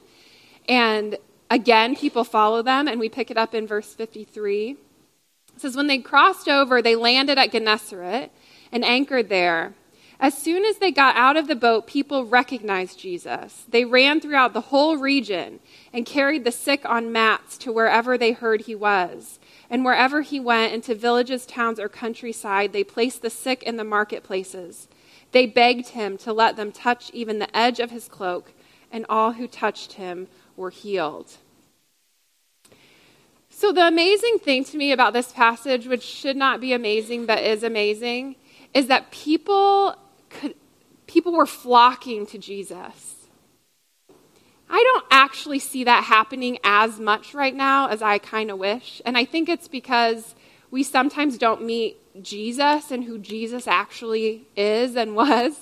And 0.68 1.18
again, 1.56 1.96
people 1.96 2.26
follow 2.26 2.62
them, 2.62 2.88
and 2.88 3.00
we 3.00 3.08
pick 3.08 3.32
it 3.32 3.38
up 3.38 3.56
in 3.56 3.66
verse 3.66 3.94
53. 3.94 4.72
It 4.72 5.62
says, 5.62 5.76
When 5.76 5.88
they 5.88 6.00
crossed 6.00 6.50
over, 6.50 6.82
they 6.82 6.96
landed 6.96 7.38
at 7.38 7.52
Gennesaret 7.52 8.30
and 8.72 8.84
anchored 8.84 9.30
there. 9.30 9.74
As 10.20 10.38
soon 10.38 10.64
as 10.66 10.78
they 10.78 10.92
got 10.92 11.16
out 11.16 11.38
of 11.38 11.48
the 11.48 11.56
boat, 11.56 11.88
people 11.88 12.26
recognized 12.26 13.00
Jesus. 13.00 13.66
They 13.68 13.86
ran 13.86 14.20
throughout 14.20 14.54
the 14.54 14.62
whole 14.62 14.98
region 14.98 15.60
and 15.94 16.06
carried 16.06 16.44
the 16.44 16.52
sick 16.52 16.86
on 16.86 17.12
mats 17.12 17.58
to 17.60 17.72
wherever 17.72 18.18
they 18.18 18.34
heard 18.34 18.62
he 18.62 18.76
was. 18.76 19.40
And 19.70 19.84
wherever 19.84 20.22
he 20.22 20.40
went, 20.40 20.74
into 20.74 20.94
villages, 20.94 21.46
towns, 21.46 21.80
or 21.80 21.90
countryside, 21.90 22.72
they 22.72 22.84
placed 22.84 23.22
the 23.22 23.30
sick 23.30 23.64
in 23.64 23.78
the 23.78 23.84
marketplaces. 23.84 24.88
They 25.32 25.46
begged 25.46 25.90
him 25.90 26.18
to 26.20 26.34
let 26.34 26.56
them 26.56 26.72
touch 26.72 27.12
even 27.14 27.40
the 27.40 27.58
edge 27.58 27.80
of 27.80 27.92
his 27.92 28.08
cloak, 28.08 28.54
and 28.92 29.06
all 29.10 29.34
who 29.34 29.48
touched 29.48 29.94
him 29.94 30.28
were 30.56 30.70
healed. 30.70 31.38
So, 33.66 33.72
the 33.72 33.88
amazing 33.88 34.38
thing 34.38 34.64
to 34.66 34.78
me 34.78 34.92
about 34.92 35.14
this 35.14 35.32
passage, 35.32 35.88
which 35.88 36.04
should 36.04 36.38
not 36.38 36.62
be 36.62 36.72
amazing 36.72 37.26
but 37.26 37.40
is 37.40 37.64
amazing, 37.64 38.36
is 38.76 38.86
that 38.90 39.10
people 39.10 39.96
could, 40.30 40.54
people 41.08 41.34
were 41.34 41.48
flocking 41.48 42.28
to 42.28 42.38
Jesus. 42.38 43.16
I 44.70 44.84
don't 44.84 45.06
actually 45.10 45.58
see 45.58 45.84
that 45.84 46.04
happening 46.04 46.60
as 46.64 47.00
much 47.00 47.34
right 47.34 47.56
now 47.56 47.88
as 47.88 48.04
I 48.04 48.20
kind 48.20 48.52
of 48.52 48.60
wish. 48.60 49.02
And 49.04 49.18
I 49.18 49.26
think 49.26 49.50
it's 49.50 49.68
because 49.68 50.36
we 50.70 50.84
sometimes 50.84 51.36
don't 51.40 51.64
meet 51.64 51.98
Jesus 52.22 52.92
and 52.92 53.04
who 53.04 53.18
Jesus 53.18 53.68
actually 53.68 54.48
is 54.56 54.96
and 54.96 55.16
was. 55.16 55.58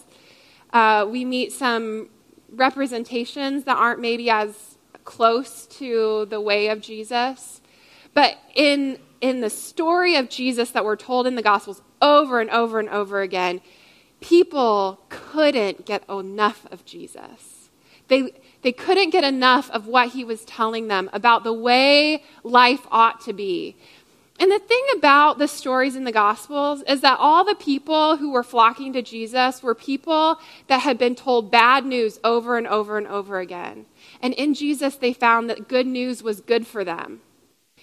Uh, 0.73 1.07
we 1.09 1.23
meet 1.23 1.53
some 1.53 2.09
representations 2.51 3.63
that 3.63 3.77
aren't 3.77 4.01
maybe 4.01 4.29
as 4.29 4.77
close 5.05 5.67
to 5.67 6.25
the 6.25 6.41
way 6.41 6.67
of 6.67 6.81
Jesus. 6.81 7.61
But 8.13 8.37
in, 8.55 8.99
in 9.21 9.41
the 9.41 9.49
story 9.49 10.15
of 10.15 10.29
Jesus 10.29 10.71
that 10.71 10.85
we're 10.85 10.95
told 10.95 11.27
in 11.27 11.35
the 11.35 11.41
Gospels 11.41 11.81
over 12.01 12.39
and 12.39 12.49
over 12.49 12.79
and 12.79 12.89
over 12.89 13.21
again, 13.21 13.61
people 14.21 15.01
couldn't 15.09 15.85
get 15.85 16.03
enough 16.09 16.65
of 16.71 16.85
Jesus. 16.85 17.69
They, 18.07 18.31
they 18.61 18.71
couldn't 18.71 19.09
get 19.09 19.23
enough 19.23 19.69
of 19.71 19.87
what 19.87 20.09
he 20.09 20.23
was 20.23 20.45
telling 20.45 20.87
them 20.87 21.09
about 21.13 21.43
the 21.43 21.53
way 21.53 22.23
life 22.43 22.85
ought 22.91 23.21
to 23.21 23.33
be. 23.33 23.75
And 24.39 24.51
the 24.51 24.59
thing 24.59 24.83
about 24.97 25.37
the 25.37 25.47
stories 25.47 25.95
in 25.95 26.05
the 26.05 26.11
Gospels 26.11 26.83
is 26.87 27.01
that 27.01 27.19
all 27.19 27.45
the 27.45 27.55
people 27.55 28.17
who 28.17 28.31
were 28.31 28.43
flocking 28.43 28.91
to 28.93 29.01
Jesus 29.01 29.61
were 29.61 29.75
people 29.75 30.39
that 30.67 30.81
had 30.81 30.97
been 30.97 31.15
told 31.15 31.51
bad 31.51 31.85
news 31.85 32.19
over 32.23 32.57
and 32.57 32.67
over 32.67 32.97
and 32.97 33.07
over 33.07 33.39
again. 33.39 33.85
And 34.21 34.33
in 34.33 34.53
Jesus, 34.53 34.95
they 34.95 35.13
found 35.13 35.49
that 35.49 35.67
good 35.67 35.85
news 35.85 36.23
was 36.23 36.41
good 36.41 36.65
for 36.65 36.83
them. 36.83 37.21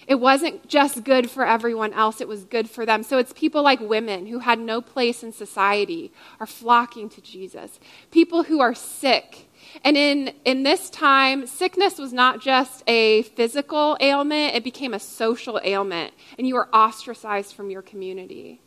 It 0.07 0.15
wasn't 0.15 0.67
just 0.67 1.03
good 1.03 1.29
for 1.29 1.45
everyone 1.45 1.93
else, 1.93 2.21
it 2.21 2.27
was 2.27 2.43
good 2.43 2.69
for 2.69 2.85
them. 2.85 3.03
So 3.03 3.17
it's 3.17 3.33
people 3.33 3.63
like 3.63 3.79
women 3.79 4.27
who 4.27 4.39
had 4.39 4.59
no 4.59 4.81
place 4.81 5.23
in 5.23 5.31
society 5.31 6.11
are 6.39 6.47
flocking 6.47 7.09
to 7.09 7.21
Jesus. 7.21 7.79
People 8.11 8.43
who 8.43 8.59
are 8.59 8.73
sick. 8.73 9.47
And 9.83 9.95
in, 9.95 10.33
in 10.43 10.63
this 10.63 10.89
time, 10.89 11.45
sickness 11.45 11.97
was 11.97 12.11
not 12.11 12.41
just 12.41 12.83
a 12.87 13.21
physical 13.23 13.95
ailment, 13.99 14.55
it 14.55 14.63
became 14.63 14.93
a 14.93 14.99
social 14.99 15.59
ailment, 15.63 16.13
and 16.37 16.47
you 16.47 16.55
were 16.55 16.67
ostracized 16.75 17.53
from 17.53 17.69
your 17.69 17.81
community. 17.81 18.61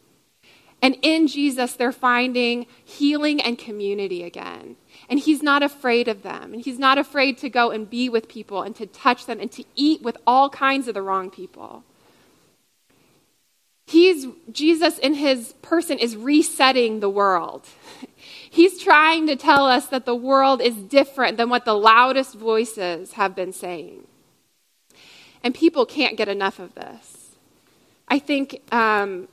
And 0.80 0.96
in 1.02 1.26
Jesus, 1.28 1.74
they're 1.74 1.92
finding 1.92 2.66
healing 2.84 3.40
and 3.40 3.58
community 3.58 4.22
again. 4.22 4.76
And 5.08 5.18
he's 5.18 5.42
not 5.42 5.62
afraid 5.62 6.08
of 6.08 6.22
them. 6.22 6.54
And 6.54 6.62
he's 6.62 6.78
not 6.78 6.98
afraid 6.98 7.38
to 7.38 7.50
go 7.50 7.70
and 7.70 7.88
be 7.88 8.08
with 8.08 8.28
people 8.28 8.62
and 8.62 8.74
to 8.76 8.86
touch 8.86 9.26
them 9.26 9.40
and 9.40 9.50
to 9.52 9.64
eat 9.74 10.02
with 10.02 10.16
all 10.26 10.48
kinds 10.48 10.88
of 10.88 10.94
the 10.94 11.02
wrong 11.02 11.30
people. 11.30 11.84
He's, 13.86 14.26
Jesus 14.50 14.98
in 14.98 15.14
his 15.14 15.52
person 15.60 15.98
is 15.98 16.16
resetting 16.16 17.00
the 17.00 17.10
world. 17.10 17.66
He's 18.50 18.82
trying 18.82 19.26
to 19.26 19.36
tell 19.36 19.66
us 19.66 19.88
that 19.88 20.06
the 20.06 20.14
world 20.14 20.62
is 20.62 20.74
different 20.74 21.36
than 21.36 21.50
what 21.50 21.64
the 21.64 21.74
loudest 21.74 22.34
voices 22.34 23.12
have 23.12 23.34
been 23.34 23.52
saying. 23.52 24.06
And 25.42 25.54
people 25.54 25.84
can't 25.84 26.16
get 26.16 26.28
enough 26.28 26.58
of 26.58 26.74
this. 26.74 27.36
I 28.08 28.18
think 28.18 28.62
um, 28.72 29.28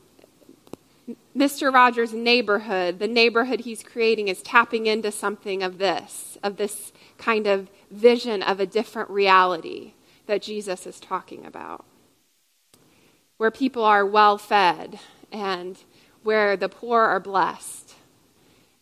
Mr. 1.35 1.73
Rogers' 1.73 2.13
neighborhood, 2.13 3.00
the 3.00 3.07
neighborhood 3.07 3.61
he's 3.61 3.83
creating, 3.83 4.27
is 4.27 4.41
tapping 4.41 4.85
into 4.85 5.11
something 5.11 5.63
of 5.63 5.77
this, 5.77 6.38
of 6.43 6.57
this 6.57 6.91
kind 7.17 7.47
of 7.47 7.69
vision 7.89 8.43
of 8.43 8.59
a 8.59 8.65
different 8.65 9.09
reality 9.09 9.93
that 10.25 10.41
Jesus 10.41 10.85
is 10.85 11.00
talking 11.00 11.45
about. 11.45 11.85
Where 13.38 13.51
people 13.51 13.83
are 13.83 14.05
well 14.05 14.38
fed 14.38 15.00
and 15.31 15.77
where 16.23 16.57
the 16.57 16.69
poor 16.69 17.01
are 17.01 17.19
blessed 17.19 17.95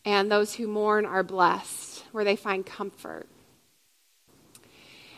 and 0.06 0.32
those 0.32 0.56
who 0.56 0.68
mourn 0.68 1.06
are 1.06 1.24
blessed, 1.24 2.04
where 2.12 2.24
they 2.24 2.36
find 2.36 2.66
comfort. 2.66 3.28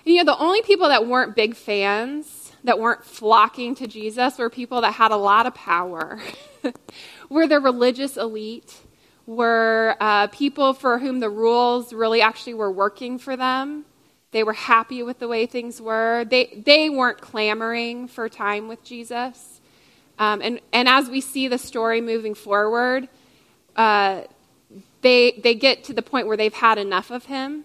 And, 0.06 0.16
you 0.16 0.24
know, 0.24 0.34
the 0.34 0.40
only 0.40 0.62
people 0.64 0.90
that 0.90 1.08
weren't 1.08 1.36
big 1.36 1.56
fans, 1.56 2.52
that 2.64 2.80
weren't 2.80 3.06
flocking 3.06 3.76
to 3.76 3.88
Jesus, 3.88 4.38
were 4.38 4.50
people 4.50 4.82
that 4.82 4.94
had 4.94 5.12
a 5.12 5.18
lot 5.18 5.46
of 5.46 5.54
power, 5.54 6.20
were 7.32 7.48
the 7.48 7.62
religious 7.62 8.18
elite, 8.18 8.76
were 9.26 9.96
uh, 10.02 10.28
people 10.28 10.74
for 10.74 11.00
whom 11.00 11.22
the 11.22 11.30
rules 11.30 11.94
really 11.94 12.22
actually 12.22 12.54
were 12.54 12.70
working 12.72 13.18
for 13.18 13.38
them. 13.38 13.86
They 14.32 14.44
were 14.44 14.54
happy 14.54 15.02
with 15.02 15.20
the 15.20 15.30
way 15.30 15.46
things 15.46 15.82
were. 15.82 16.26
They, 16.26 16.62
they 16.66 16.90
weren't 16.90 17.22
clamoring 17.22 18.10
for 18.10 18.28
time 18.28 18.68
with 18.68 18.84
Jesus. 18.84 19.62
Um, 20.20 20.42
and, 20.42 20.60
and 20.74 20.90
as 20.90 21.10
we 21.10 21.22
see 21.22 21.48
the 21.48 21.58
story 21.58 22.02
moving 22.02 22.36
forward, 22.36 23.08
uh, 23.78 24.24
they, 25.02 25.40
they 25.42 25.56
get 25.56 25.86
to 25.86 25.94
the 25.94 26.02
point 26.02 26.28
where 26.28 26.36
they've 26.36 26.54
had 26.54 26.78
enough 26.78 27.12
of 27.12 27.26
him 27.26 27.64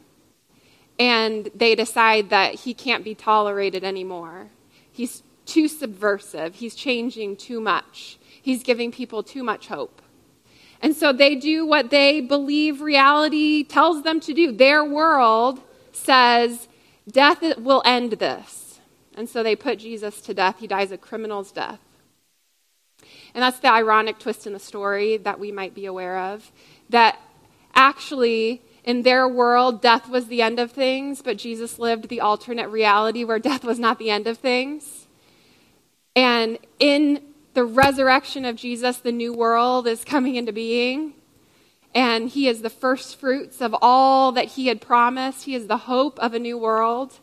and 0.98 1.50
they 1.56 1.74
decide 1.74 2.30
that 2.30 2.54
he 2.54 2.72
can't 2.72 3.02
be 3.02 3.16
tolerated 3.16 3.82
anymore. 3.82 4.46
He's 4.92 5.24
too 5.44 5.66
subversive, 5.66 6.54
he's 6.54 6.76
changing 6.76 7.36
too 7.36 7.60
much, 7.60 8.18
he's 8.46 8.62
giving 8.62 8.92
people 8.92 9.24
too 9.24 9.42
much 9.42 9.66
hope. 9.66 10.00
And 10.80 10.94
so 10.94 11.12
they 11.12 11.34
do 11.34 11.66
what 11.66 11.90
they 11.90 12.20
believe 12.20 12.80
reality 12.80 13.64
tells 13.64 14.04
them 14.04 14.20
to 14.20 14.32
do. 14.32 14.52
Their 14.52 14.84
world 14.84 15.60
says 15.90 16.68
death 17.10 17.42
will 17.58 17.82
end 17.84 18.12
this. 18.12 18.78
And 19.16 19.28
so 19.28 19.42
they 19.42 19.56
put 19.56 19.80
Jesus 19.80 20.20
to 20.20 20.32
death. 20.32 20.60
He 20.60 20.68
dies 20.68 20.92
a 20.92 20.96
criminal's 20.96 21.50
death. 21.50 21.80
And 23.34 23.42
that's 23.42 23.58
the 23.58 23.72
ironic 23.72 24.20
twist 24.20 24.46
in 24.46 24.52
the 24.52 24.60
story 24.60 25.16
that 25.16 25.40
we 25.40 25.50
might 25.50 25.74
be 25.74 25.84
aware 25.84 26.16
of 26.16 26.52
that 26.90 27.18
actually, 27.74 28.62
in 28.84 29.02
their 29.02 29.26
world, 29.26 29.82
death 29.82 30.08
was 30.08 30.28
the 30.28 30.40
end 30.40 30.60
of 30.60 30.70
things, 30.70 31.20
but 31.20 31.36
Jesus 31.36 31.80
lived 31.80 32.08
the 32.08 32.20
alternate 32.20 32.68
reality 32.68 33.24
where 33.24 33.40
death 33.40 33.64
was 33.64 33.80
not 33.80 33.98
the 33.98 34.10
end 34.10 34.28
of 34.28 34.38
things. 34.38 35.08
And 36.14 36.58
in 36.78 37.20
the 37.56 37.64
resurrection 37.64 38.44
of 38.44 38.54
Jesus, 38.54 38.98
the 38.98 39.10
new 39.10 39.32
world 39.32 39.86
is 39.86 40.04
coming 40.04 40.36
into 40.36 40.52
being. 40.52 41.14
And 41.94 42.28
he 42.28 42.48
is 42.48 42.60
the 42.60 42.68
first 42.68 43.18
fruits 43.18 43.62
of 43.62 43.74
all 43.80 44.30
that 44.32 44.44
he 44.44 44.66
had 44.66 44.82
promised. 44.82 45.44
He 45.44 45.54
is 45.54 45.66
the 45.66 45.78
hope 45.78 46.18
of 46.18 46.34
a 46.34 46.38
new 46.38 46.58
world. 46.58 47.18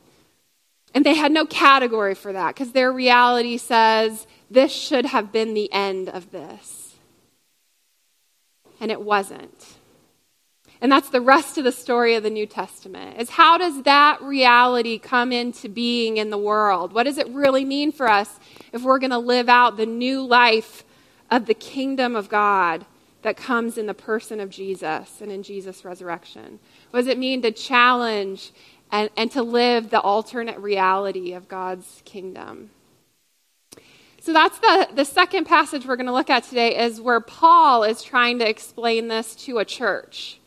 And 0.95 1.05
they 1.05 1.13
had 1.13 1.31
no 1.31 1.45
category 1.45 2.15
for 2.15 2.33
that 2.33 2.55
because 2.55 2.71
their 2.71 2.91
reality 2.91 3.57
says 3.57 4.25
this 4.49 4.71
should 4.71 5.05
have 5.05 5.31
been 5.31 5.53
the 5.53 5.71
end 5.71 6.09
of 6.09 6.31
this. 6.31 6.95
And 8.79 8.89
it 8.89 9.01
wasn't. 9.01 9.75
And 10.83 10.91
that's 10.91 11.07
the 11.07 11.21
rest 11.21 11.57
of 11.57 11.63
the 11.63 11.71
story 11.71 12.15
of 12.15 12.23
the 12.23 12.29
New 12.29 12.45
Testament. 12.45 13.17
Is 13.17 13.29
how 13.29 13.57
does 13.57 13.83
that 13.83 14.21
reality 14.21 14.99
come 14.99 15.31
into 15.31 15.69
being 15.69 16.17
in 16.17 16.29
the 16.29 16.37
world? 16.37 16.91
What 16.91 17.03
does 17.03 17.17
it 17.17 17.29
really 17.29 17.63
mean 17.63 17.93
for 17.93 18.09
us 18.09 18.37
if 18.73 18.83
we're 18.83 18.99
going 18.99 19.11
to 19.11 19.17
live 19.17 19.47
out 19.47 19.77
the 19.77 19.85
new 19.85 20.21
life 20.21 20.83
of 21.31 21.45
the 21.45 21.53
kingdom 21.53 22.17
of 22.17 22.27
God 22.27 22.85
that 23.21 23.37
comes 23.37 23.77
in 23.77 23.85
the 23.85 23.93
person 23.93 24.41
of 24.41 24.49
Jesus 24.49 25.21
and 25.21 25.31
in 25.31 25.41
Jesus' 25.41 25.85
resurrection? 25.85 26.59
What 26.91 26.99
does 26.99 27.07
it 27.07 27.17
mean 27.17 27.41
to 27.43 27.51
challenge 27.51 28.51
and, 28.91 29.09
and 29.15 29.31
to 29.31 29.41
live 29.41 29.89
the 29.89 30.01
alternate 30.01 30.59
reality 30.59 31.31
of 31.31 31.47
God's 31.47 32.01
kingdom? 32.03 32.71
So 34.19 34.33
that's 34.33 34.59
the, 34.59 34.89
the 34.93 35.05
second 35.05 35.45
passage 35.45 35.85
we're 35.85 35.95
going 35.95 36.07
to 36.07 36.13
look 36.13 36.29
at 36.29 36.43
today 36.43 36.77
is 36.77 36.99
where 36.99 37.21
Paul 37.21 37.85
is 37.85 38.03
trying 38.03 38.39
to 38.39 38.49
explain 38.49 39.07
this 39.07 39.33
to 39.45 39.59
a 39.59 39.65
church. 39.65 40.41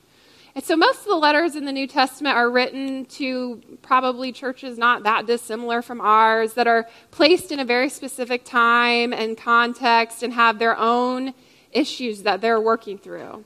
And 0.57 0.65
so 0.65 0.75
most 0.75 1.01
of 1.01 1.09
the 1.09 1.17
letters 1.17 1.55
in 1.55 1.67
the 1.67 1.73
New 1.73 1.87
Testament 1.87 2.35
are 2.35 2.51
written 2.51 3.05
to 3.05 3.61
probably 3.83 4.33
churches 4.33 4.79
not 4.79 5.03
that 5.03 5.27
dissimilar 5.27 5.83
from 5.83 6.01
ours 6.01 6.55
that 6.55 6.67
are 6.67 6.89
placed 7.11 7.53
in 7.53 7.61
a 7.61 7.65
very 7.67 7.91
specific 7.91 8.43
time 8.43 9.13
and 9.13 9.37
context 9.37 10.23
and 10.23 10.33
have 10.33 10.59
their 10.59 10.75
own 10.79 11.35
issues 11.73 12.23
that 12.23 12.41
they're 12.41 12.59
working 12.59 12.97
through. 12.97 13.45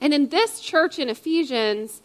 And 0.00 0.12
in 0.12 0.28
this 0.28 0.58
church 0.58 0.98
in 0.98 1.08
Ephesians, 1.08 2.02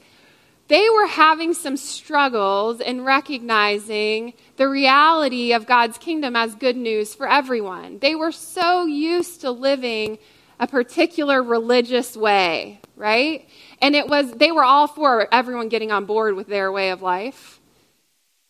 they 0.68 0.88
were 0.92 1.08
having 1.08 1.56
some 1.56 1.76
struggles 1.76 2.82
in 2.82 3.04
recognizing 3.04 4.34
the 4.58 4.70
reality 4.70 5.54
of 5.54 5.66
God's 5.66 5.98
kingdom 5.98 6.36
as 6.36 6.54
good 6.54 6.78
news 6.78 7.16
for 7.16 7.28
everyone. 7.28 7.98
They 7.98 8.14
were 8.14 8.32
so 8.32 8.86
used 8.86 9.42
to 9.42 9.50
living 9.50 10.20
a 10.60 10.68
particular 10.68 11.42
religious 11.42 12.16
way, 12.16 12.80
right? 12.96 13.50
And 13.84 13.98
it 13.98 14.08
was, 14.08 14.32
they 14.32 14.50
were 14.50 14.64
all 14.64 14.88
for 14.88 15.28
everyone 15.30 15.68
getting 15.68 15.92
on 15.92 16.06
board 16.06 16.36
with 16.36 16.48
their 16.48 16.72
way 16.72 16.90
of 16.90 17.02
life. 17.02 17.60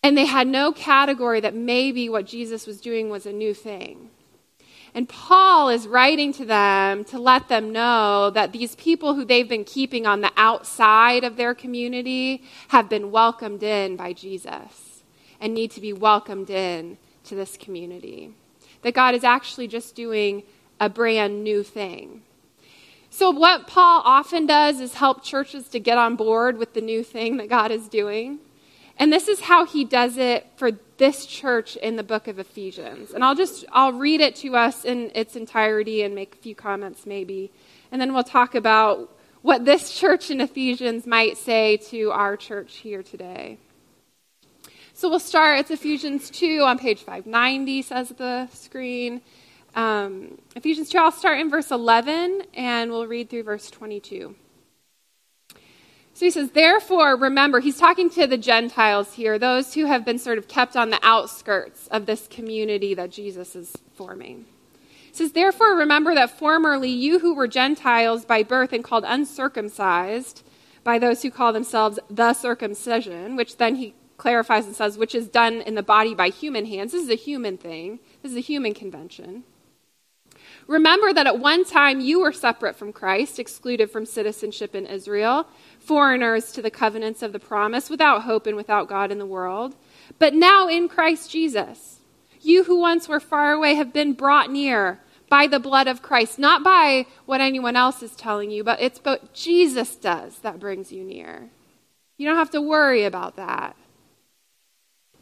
And 0.03 0.15
they 0.15 0.27
had 0.27 0.47
no 0.47 0.71
category 0.71 1.39
that 1.39 1.55
maybe 1.55 2.07
what 2.07 2.27
Jesus 2.27 2.67
was 2.67 2.79
doing 2.79 3.09
was 3.09 3.25
a 3.25 3.33
new 3.33 3.55
thing. 3.55 4.11
And 4.93 5.09
Paul 5.09 5.69
is 5.69 5.87
writing 5.87 6.33
to 6.33 6.45
them 6.45 7.03
to 7.05 7.17
let 7.17 7.47
them 7.47 7.71
know 7.71 8.29
that 8.29 8.51
these 8.51 8.75
people 8.75 9.15
who 9.15 9.25
they've 9.25 9.49
been 9.49 9.63
keeping 9.63 10.05
on 10.05 10.21
the 10.21 10.31
outside 10.37 11.23
of 11.23 11.35
their 11.35 11.55
community 11.55 12.43
have 12.67 12.87
been 12.87 13.09
welcomed 13.09 13.63
in 13.63 13.95
by 13.95 14.13
Jesus 14.13 15.01
and 15.41 15.55
need 15.55 15.71
to 15.71 15.81
be 15.81 15.93
welcomed 15.93 16.51
in 16.51 16.99
to 17.23 17.33
this 17.33 17.57
community. 17.57 18.35
That 18.83 18.93
God 18.93 19.15
is 19.15 19.23
actually 19.23 19.67
just 19.67 19.95
doing 19.95 20.43
a 20.79 20.89
brand 20.89 21.43
new 21.43 21.63
thing. 21.63 22.21
So, 23.15 23.29
what 23.29 23.67
Paul 23.67 24.01
often 24.05 24.47
does 24.47 24.79
is 24.79 24.95
help 24.95 25.23
churches 25.23 25.67
to 25.67 25.79
get 25.79 25.99
on 25.99 26.15
board 26.15 26.57
with 26.57 26.73
the 26.73 26.81
new 26.81 27.03
thing 27.03 27.37
that 27.37 27.47
God 27.47 27.69
is 27.69 27.87
doing. 27.87 28.39
And 28.97 29.13
this 29.13 29.27
is 29.27 29.41
how 29.41 29.67
he 29.67 29.85
does 29.85 30.17
it 30.17 30.47
for 30.55 30.71
this 30.97 31.27
church 31.27 31.75
in 31.75 31.95
the 31.95 32.01
book 32.01 32.27
of 32.27 32.39
Ephesians. 32.39 33.11
And 33.11 33.23
I'll 33.23 33.35
just 33.35 33.65
I'll 33.71 33.93
read 33.93 34.19
it 34.19 34.35
to 34.37 34.55
us 34.55 34.83
in 34.83 35.11
its 35.13 35.35
entirety 35.35 36.01
and 36.01 36.15
make 36.15 36.33
a 36.33 36.37
few 36.39 36.55
comments 36.55 37.05
maybe. 37.05 37.51
And 37.91 38.01
then 38.01 38.15
we'll 38.15 38.23
talk 38.23 38.55
about 38.55 39.15
what 39.43 39.63
this 39.63 39.95
church 39.95 40.31
in 40.31 40.41
Ephesians 40.41 41.05
might 41.05 41.37
say 41.37 41.77
to 41.91 42.09
our 42.09 42.35
church 42.35 42.77
here 42.77 43.03
today. 43.03 43.59
So 44.95 45.07
we'll 45.07 45.19
start 45.19 45.59
it's 45.59 45.69
Ephesians 45.69 46.31
2 46.31 46.63
on 46.63 46.79
page 46.79 47.03
590 47.03 47.83
says 47.83 48.09
the 48.09 48.47
screen. 48.47 49.21
Um, 49.75 50.37
Ephesians 50.55 50.89
2, 50.89 50.97
I'll 50.97 51.11
start 51.11 51.39
in 51.39 51.49
verse 51.49 51.71
11 51.71 52.43
and 52.53 52.91
we'll 52.91 53.07
read 53.07 53.29
through 53.29 53.43
verse 53.43 53.71
22. 53.71 54.35
So 56.15 56.25
he 56.25 56.31
says, 56.31 56.51
Therefore, 56.51 57.15
remember, 57.15 57.59
he's 57.59 57.79
talking 57.79 58.09
to 58.11 58.27
the 58.27 58.37
Gentiles 58.37 59.13
here, 59.13 59.39
those 59.39 59.73
who 59.73 59.85
have 59.85 60.05
been 60.05 60.19
sort 60.19 60.37
of 60.37 60.47
kept 60.47 60.75
on 60.75 60.91
the 60.91 60.99
outskirts 61.01 61.87
of 61.87 62.05
this 62.05 62.27
community 62.27 62.93
that 62.93 63.09
Jesus 63.09 63.55
is 63.55 63.75
forming. 63.95 64.45
He 65.07 65.15
says, 65.15 65.31
Therefore, 65.31 65.75
remember 65.75 66.13
that 66.13 66.37
formerly 66.37 66.89
you 66.89 67.19
who 67.19 67.33
were 67.33 67.47
Gentiles 67.47 68.25
by 68.25 68.43
birth 68.43 68.73
and 68.73 68.83
called 68.83 69.05
uncircumcised 69.07 70.43
by 70.83 70.99
those 70.99 71.23
who 71.23 71.31
call 71.31 71.51
themselves 71.51 71.97
the 72.09 72.33
circumcision, 72.33 73.35
which 73.35 73.57
then 73.57 73.75
he 73.77 73.95
clarifies 74.17 74.65
and 74.65 74.75
says, 74.75 74.97
which 74.97 75.15
is 75.15 75.27
done 75.27 75.61
in 75.61 75.75
the 75.75 75.83
body 75.83 76.13
by 76.13 76.29
human 76.29 76.65
hands. 76.65 76.91
This 76.91 77.03
is 77.03 77.09
a 77.09 77.15
human 77.15 77.57
thing, 77.57 77.99
this 78.21 78.31
is 78.31 78.37
a 78.37 78.41
human 78.41 78.73
convention. 78.73 79.43
Remember 80.67 81.13
that 81.13 81.27
at 81.27 81.39
one 81.39 81.65
time 81.65 81.99
you 81.99 82.21
were 82.21 82.31
separate 82.31 82.75
from 82.75 82.93
Christ, 82.93 83.39
excluded 83.39 83.91
from 83.91 84.05
citizenship 84.05 84.75
in 84.75 84.85
Israel, 84.85 85.47
foreigners 85.79 86.51
to 86.53 86.61
the 86.61 86.71
covenants 86.71 87.21
of 87.21 87.33
the 87.33 87.39
promise, 87.39 87.89
without 87.89 88.23
hope 88.23 88.47
and 88.47 88.55
without 88.55 88.87
God 88.87 89.11
in 89.11 89.19
the 89.19 89.25
world. 89.25 89.75
But 90.19 90.33
now 90.33 90.67
in 90.67 90.87
Christ 90.87 91.29
Jesus, 91.29 91.99
you 92.41 92.63
who 92.63 92.79
once 92.79 93.07
were 93.07 93.19
far 93.19 93.51
away 93.51 93.75
have 93.75 93.91
been 93.91 94.13
brought 94.13 94.49
near 94.49 94.99
by 95.29 95.47
the 95.47 95.59
blood 95.59 95.87
of 95.87 96.01
Christ, 96.01 96.37
not 96.37 96.63
by 96.63 97.07
what 97.25 97.41
anyone 97.41 97.75
else 97.75 98.03
is 98.03 98.15
telling 98.15 98.51
you, 98.51 98.63
but 98.63 98.79
it's 98.81 98.99
what 98.99 99.33
Jesus 99.33 99.95
does 99.95 100.39
that 100.39 100.59
brings 100.59 100.91
you 100.91 101.03
near. 101.03 101.49
You 102.17 102.27
don't 102.27 102.37
have 102.37 102.51
to 102.51 102.61
worry 102.61 103.03
about 103.03 103.35
that. 103.35 103.75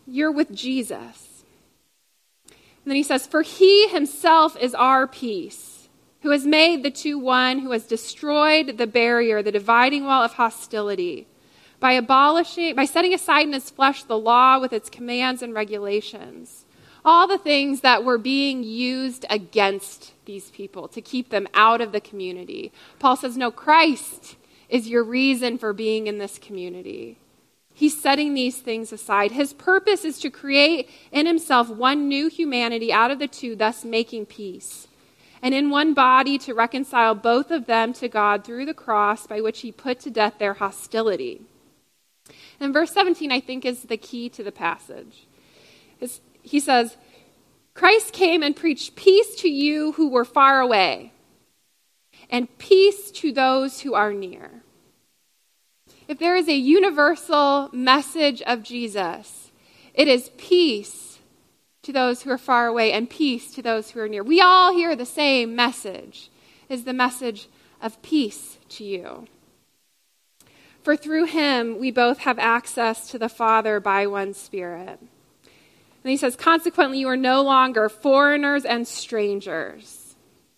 You're 0.06 0.32
with 0.32 0.54
Jesus. 0.54 1.31
And 2.84 2.92
then 2.92 2.96
he 2.96 3.04
says, 3.04 3.28
For 3.28 3.42
he 3.42 3.88
himself 3.88 4.58
is 4.58 4.74
our 4.74 5.08
peace, 5.08 5.90
who 6.22 6.32
has 6.32 6.46
made 6.46 6.84
the 6.84 6.92
two 6.92 7.20
one, 7.20 7.60
who 7.60 7.72
has 7.72 7.86
destroyed 7.86 8.78
the 8.78 8.88
barrier, 8.88 9.44
the 9.44 9.52
dividing 9.52 10.06
wall 10.06 10.24
of 10.24 10.34
hostility, 10.34 11.28
by 11.80 11.94
abolishing, 11.94 12.76
by 12.76 12.86
setting 12.86 13.14
aside 13.14 13.48
in 13.48 13.54
his 13.54 13.70
flesh 13.70 14.04
the 14.04 14.18
law 14.18 14.60
with 14.60 14.74
its 14.74 14.90
commands 14.90 15.42
and 15.42 15.54
regulations. 15.54 16.66
All 17.04 17.28
the 17.28 17.40
things 17.40 17.82
that 17.82 18.04
were 18.04 18.20
being 18.20 18.64
used 18.64 19.26
against 19.30 20.14
these 20.26 20.52
people 20.52 20.88
to 20.90 21.02
keep 21.02 21.30
them 21.30 21.48
out 21.54 21.82
of 21.82 21.92
the 21.92 22.02
community. 22.02 22.72
Paul 23.00 23.16
says, 23.16 23.38
No, 23.38 23.50
Christ 23.50 24.36
is 24.70 24.88
your 24.88 25.04
reason 25.04 25.58
for 25.58 25.74
being 25.74 26.08
in 26.08 26.20
this 26.20 26.38
community. 26.38 27.18
He's 27.82 28.00
setting 28.00 28.36
these 28.36 28.60
things 28.60 28.94
aside. 28.94 29.32
His 29.32 29.54
purpose 29.54 30.06
is 30.06 30.20
to 30.20 30.30
create 30.30 30.88
in 31.12 31.26
himself 31.26 31.68
one 31.68 32.08
new 32.08 32.28
humanity 32.28 32.94
out 32.94 33.10
of 33.10 33.18
the 33.18 33.28
two, 33.28 33.56
thus 33.56 33.84
making 33.84 34.28
peace. 34.28 34.88
And 35.42 35.56
in 35.56 35.72
one 35.72 35.96
body 35.96 36.38
to 36.38 36.54
reconcile 36.54 37.16
both 37.16 37.50
of 37.50 37.66
them 37.66 37.92
to 37.94 38.08
God 38.08 38.44
through 38.44 38.68
the 38.68 38.76
cross 38.76 39.26
by 39.26 39.42
which 39.42 39.62
he 39.62 39.72
put 39.72 40.00
to 40.02 40.12
death 40.12 40.36
their 40.38 40.54
hostility. 40.54 41.42
And 42.60 42.72
verse 42.72 42.92
17, 42.92 43.32
I 43.32 43.40
think, 43.40 43.66
is 43.66 43.82
the 43.82 43.98
key 43.98 44.30
to 44.30 44.44
the 44.44 44.52
passage. 44.52 45.26
It's, 46.00 46.22
he 46.44 46.60
says, 46.60 46.98
Christ 47.74 48.14
came 48.14 48.44
and 48.44 48.56
preached 48.56 48.96
peace 48.96 49.34
to 49.38 49.50
you 49.50 49.94
who 49.94 50.08
were 50.08 50.24
far 50.24 50.60
away, 50.60 51.14
and 52.30 52.60
peace 52.60 53.10
to 53.10 53.32
those 53.32 53.80
who 53.80 53.96
are 53.96 54.14
near 54.14 54.62
if 56.12 56.20
there 56.20 56.36
is 56.36 56.50
a 56.50 56.54
universal 56.54 57.70
message 57.72 58.42
of 58.42 58.64
Jesus, 58.64 59.50
it 59.94 60.10
is 60.10 60.30
peace 60.38 61.20
to 61.84 61.94
those 61.94 62.22
who 62.22 62.30
are 62.30 62.38
far 62.38 62.68
away 62.68 62.92
and 62.92 63.10
peace 63.10 63.54
to 63.54 63.62
those 63.62 63.92
who 63.92 64.02
are 64.02 64.10
near. 64.10 64.22
We 64.22 64.42
all 64.42 64.74
hear 64.74 64.94
the 64.94 65.06
same 65.06 65.56
message 65.56 66.30
is 66.68 66.84
the 66.84 66.92
message 66.92 67.48
of 67.82 68.02
peace 68.02 68.58
to 68.72 68.84
you. 68.84 69.28
For 70.84 70.98
through 70.98 71.28
him 71.28 71.80
we 71.80 71.92
both 71.92 72.20
have 72.20 72.40
access 72.40 73.10
to 73.12 73.18
the 73.18 73.30
Father 73.30 73.80
by 73.80 74.06
one 74.06 74.34
Spirit. 74.34 75.00
And 75.00 76.12
he 76.12 76.18
says, 76.18 76.36
consequently, 76.36 77.00
you 77.00 77.08
are 77.08 77.16
no 77.16 77.42
longer 77.42 77.88
foreigners 77.88 78.66
and 78.66 78.86
strangers 78.86 80.01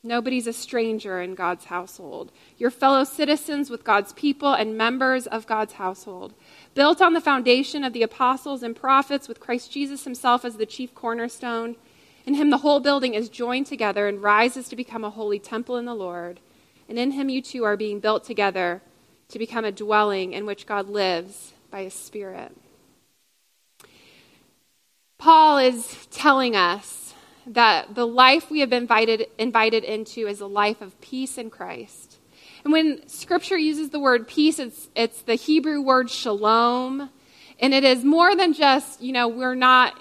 Nobody's 0.05 0.48
a 0.48 0.53
stranger 0.53 1.22
in 1.22 1.33
God's 1.33 1.65
household. 1.65 2.33
You're 2.57 2.69
fellow 2.69 3.05
citizens 3.05 3.69
with 3.69 3.86
God's 3.86 4.12
people 4.12 4.53
and 4.53 4.77
members 4.77 5.27
of 5.27 5.48
God's 5.48 5.74
household. 5.74 6.33
Built 6.75 7.01
on 7.01 7.13
the 7.13 7.22
foundation 7.22 7.86
of 7.86 7.93
the 7.93 8.03
apostles 8.03 8.63
and 8.63 8.75
prophets, 8.75 9.29
with 9.29 9.39
Christ 9.39 9.72
Jesus 9.72 10.03
himself 10.03 10.43
as 10.43 10.57
the 10.57 10.65
chief 10.65 10.93
cornerstone. 10.93 11.77
In 12.25 12.33
him, 12.33 12.50
the 12.50 12.57
whole 12.57 12.81
building 12.81 13.13
is 13.13 13.29
joined 13.29 13.65
together 13.65 14.10
and 14.10 14.22
rises 14.22 14.67
to 14.69 14.75
become 14.75 15.05
a 15.05 15.10
holy 15.10 15.39
temple 15.39 15.77
in 15.77 15.86
the 15.86 15.95
Lord. 15.95 16.41
And 16.89 17.00
in 17.00 17.12
him, 17.12 17.29
you 17.29 17.41
two 17.41 17.63
are 17.63 17.77
being 17.77 18.01
built 18.01 18.25
together 18.25 18.81
to 19.29 19.39
become 19.39 19.63
a 19.63 19.72
dwelling 19.72 20.33
in 20.33 20.45
which 20.45 20.65
God 20.65 20.89
lives 20.89 21.53
by 21.72 21.83
his 21.83 21.93
Spirit. 21.93 22.51
Paul 25.17 25.59
is 25.59 26.07
telling 26.11 26.57
us 26.57 27.13
that 27.48 27.96
the 27.96 28.08
life 28.08 28.50
we 28.50 28.60
have 28.62 28.70
been 28.70 28.84
invited, 28.84 29.27
invited 29.38 29.84
into 29.84 30.27
is 30.27 30.42
a 30.42 30.48
life 30.48 30.82
of 30.82 31.00
peace 31.01 31.38
in 31.38 31.50
Christ. 31.50 32.20
And 32.64 32.72
when 32.72 33.08
scripture 33.08 33.58
uses 33.58 33.90
the 33.90 34.00
word 34.00 34.27
peace, 34.27 34.60
it's, 34.60 34.90
it's 34.96 35.22
the 35.22 35.36
Hebrew 35.36 35.82
word 35.82 36.10
shalom. 36.10 37.10
And 37.60 37.74
it 37.74 37.84
is 37.84 38.03
more 38.03 38.36
than 38.36 38.53
just, 38.53 39.01
you 39.01 39.12
know, 39.12 39.27
we're 39.27 39.56
not 39.56 40.00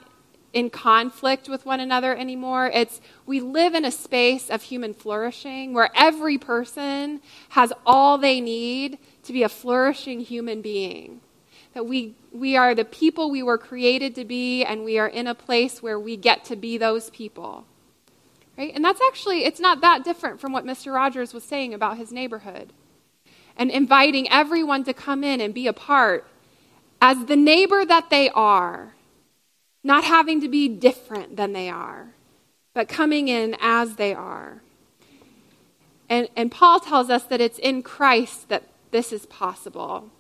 in 0.52 0.70
conflict 0.70 1.48
with 1.48 1.64
one 1.64 1.81
another 1.81 2.14
anymore. 2.14 2.70
It's 2.72 3.00
we 3.26 3.40
live 3.40 3.74
in 3.74 3.85
a 3.85 3.90
space 3.90 4.50
of 4.50 4.62
human 4.62 4.94
flourishing 4.94 5.72
where 5.72 5.90
every 5.94 6.38
person 6.38 7.20
has 7.50 7.72
all 7.87 8.18
they 8.18 8.40
need 8.40 8.98
to 9.24 9.33
be 9.33 9.42
a 9.42 9.48
flourishing 9.48 10.20
human 10.20 10.61
being 10.61 11.21
that 11.74 11.87
we, 11.87 12.14
we 12.32 12.56
are 12.56 12.74
the 12.74 12.85
people 12.85 13.30
we 13.30 13.42
were 13.42 13.58
created 13.58 14.14
to 14.16 14.24
be, 14.24 14.64
and 14.64 14.85
we 14.85 14.98
are 14.98 15.08
in 15.08 15.26
a 15.26 15.35
place 15.35 15.82
where 15.82 15.98
we 15.98 16.16
get 16.16 16.44
to 16.46 16.56
be 16.56 16.76
those 16.76 17.11
people. 17.11 17.64
Right? 18.58 18.72
And 18.74 18.85
that's 18.85 19.00
actually, 19.00 19.44
it's 19.44 19.61
not 19.61 19.80
that 19.80 20.04
different 20.04 20.40
from 20.40 20.52
what 20.52 20.64
Mr. 20.64 20.94
Rogers 20.94 21.32
was 21.32 21.44
saying 21.44 21.72
about 21.72 21.96
his 21.96 22.12
neighborhood 22.12 22.72
and 23.56 23.70
inviting 23.70 24.30
everyone 24.30 24.85
to 24.85 24.94
come 24.94 25.24
in 25.24 25.40
and 25.40 25.54
be 25.54 25.66
a 25.66 25.72
part 25.72 26.26
as 27.00 27.24
the 27.26 27.37
neighbor 27.37 27.85
that 27.85 28.11
they 28.11 28.30
are, 28.30 28.94
not 29.82 30.04
having 30.04 30.40
to 30.40 30.48
be 30.48 30.68
different 30.68 31.37
than 31.37 31.52
they 31.52 31.68
are, 31.68 32.08
but 32.74 32.88
coming 32.88 33.28
in 33.28 33.56
as 33.61 33.96
they 33.96 34.14
are. 34.14 34.62
And, 36.08 36.28
and 36.37 36.52
Paul 36.52 36.78
tells 36.78 37.11
us 37.11 37.24
that 37.24 37.40
it's 37.40 37.58
in 37.58 37.82
Christ 37.82 38.48
that 38.50 38.68
this 38.90 39.12
is 39.12 39.26
possible 39.26 40.11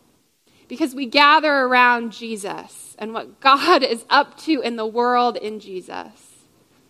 because 0.72 0.94
we 0.94 1.04
gather 1.04 1.52
around 1.52 2.12
Jesus 2.12 2.96
and 2.98 3.12
what 3.12 3.40
God 3.40 3.82
is 3.82 4.06
up 4.08 4.38
to 4.38 4.62
in 4.62 4.76
the 4.76 4.86
world 4.86 5.36
in 5.36 5.60
Jesus. 5.60 6.46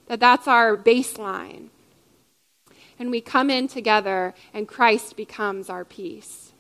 That 0.07 0.21
that's 0.21 0.47
our 0.47 0.77
baseline. 0.77 1.71
And 2.97 3.11
we 3.11 3.21
come 3.21 3.51
in 3.51 3.67
together 3.67 4.35
and 4.55 4.69
Christ 4.69 5.17
becomes 5.17 5.69
our 5.69 5.85
peace. 5.85 6.53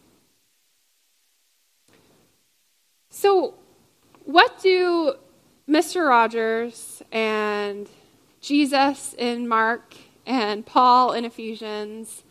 So, 3.09 3.55
what 4.25 4.61
do 4.61 5.15
Mr. 5.69 6.09
Rogers 6.09 7.05
and 7.13 7.89
Jesus 8.41 9.15
in 9.17 9.47
Mark 9.47 9.95
and 10.27 10.67
Paul 10.67 11.13
in 11.13 11.25
Ephesians 11.25 12.25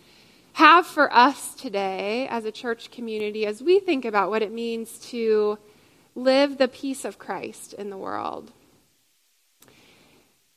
have 0.54 0.86
for 0.86 1.14
us 1.14 1.54
today 1.56 2.28
as 2.28 2.46
a 2.46 2.52
church 2.52 2.92
community 2.92 3.46
as 3.46 3.62
we 3.62 3.80
think 3.80 4.06
about 4.06 4.30
what 4.30 4.42
it 4.42 4.52
means 4.52 5.00
to 5.10 5.58
live 6.16 6.58
the 6.58 6.68
peace 6.68 7.06
of 7.06 7.18
Christ 7.18 7.74
in 7.74 7.90
the 7.90 7.98
world. 7.98 8.52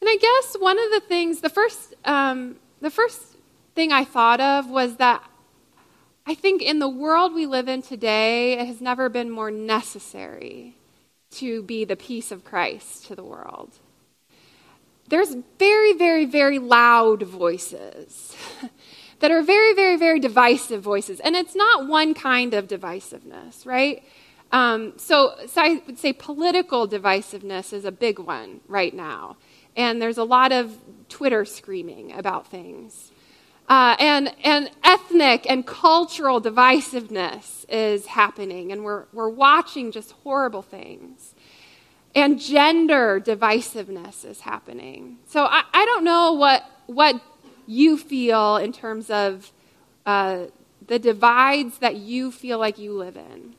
And 0.00 0.08
I 0.08 0.16
guess 0.16 0.56
one 0.60 0.78
of 0.78 0.90
the 0.90 1.00
things, 1.00 1.40
the 1.40 1.48
first, 1.48 1.94
um, 2.04 2.56
the 2.80 2.90
first 2.90 3.22
thing 3.74 3.92
I 3.92 4.04
thought 4.04 4.40
of 4.40 4.68
was 4.68 4.96
that 4.96 5.24
I 6.26 6.34
think 6.34 6.62
in 6.62 6.78
the 6.78 6.88
world 6.88 7.34
we 7.34 7.46
live 7.46 7.68
in 7.68 7.82
today, 7.82 8.54
it 8.54 8.66
has 8.66 8.80
never 8.80 9.08
been 9.08 9.30
more 9.30 9.50
necessary 9.50 10.76
to 11.32 11.62
be 11.62 11.84
the 11.84 11.96
peace 11.96 12.30
of 12.30 12.44
Christ 12.44 13.06
to 13.06 13.14
the 13.14 13.24
world. 13.24 13.72
There's 15.08 15.36
very, 15.58 15.92
very, 15.92 16.24
very 16.24 16.58
loud 16.58 17.22
voices 17.22 18.34
that 19.24 19.30
are 19.30 19.40
very, 19.40 19.72
very, 19.72 19.96
very 19.96 20.20
divisive 20.20 20.82
voices. 20.82 21.18
And 21.18 21.34
it's 21.34 21.54
not 21.54 21.88
one 21.88 22.12
kind 22.12 22.52
of 22.52 22.68
divisiveness, 22.68 23.64
right? 23.64 24.04
Um, 24.52 24.92
so, 24.98 25.34
so 25.46 25.62
I 25.62 25.82
would 25.86 25.98
say 25.98 26.12
political 26.12 26.86
divisiveness 26.86 27.72
is 27.72 27.86
a 27.86 27.90
big 27.90 28.18
one 28.18 28.60
right 28.68 28.92
now. 28.92 29.38
And 29.76 30.02
there's 30.02 30.18
a 30.18 30.24
lot 30.24 30.52
of 30.52 30.76
Twitter 31.08 31.46
screaming 31.46 32.12
about 32.12 32.48
things. 32.48 33.12
Uh, 33.66 33.96
and, 33.98 34.30
and 34.44 34.70
ethnic 34.84 35.46
and 35.48 35.66
cultural 35.66 36.38
divisiveness 36.38 37.64
is 37.70 38.04
happening, 38.04 38.72
and 38.72 38.84
we're, 38.84 39.06
we're 39.14 39.30
watching 39.30 39.90
just 39.90 40.12
horrible 40.22 40.60
things. 40.60 41.34
And 42.14 42.38
gender 42.38 43.22
divisiveness 43.24 44.26
is 44.26 44.40
happening. 44.40 45.16
So 45.28 45.44
I, 45.44 45.62
I 45.72 45.86
don't 45.86 46.04
know 46.04 46.34
what, 46.34 46.62
what 46.88 47.22
you 47.66 47.96
feel 47.96 48.56
in 48.56 48.72
terms 48.72 49.10
of 49.10 49.52
uh, 50.06 50.46
the 50.86 50.98
divides 50.98 51.78
that 51.78 51.96
you 51.96 52.30
feel 52.30 52.58
like 52.58 52.78
you 52.78 52.92
live 52.92 53.16
in. 53.16 53.54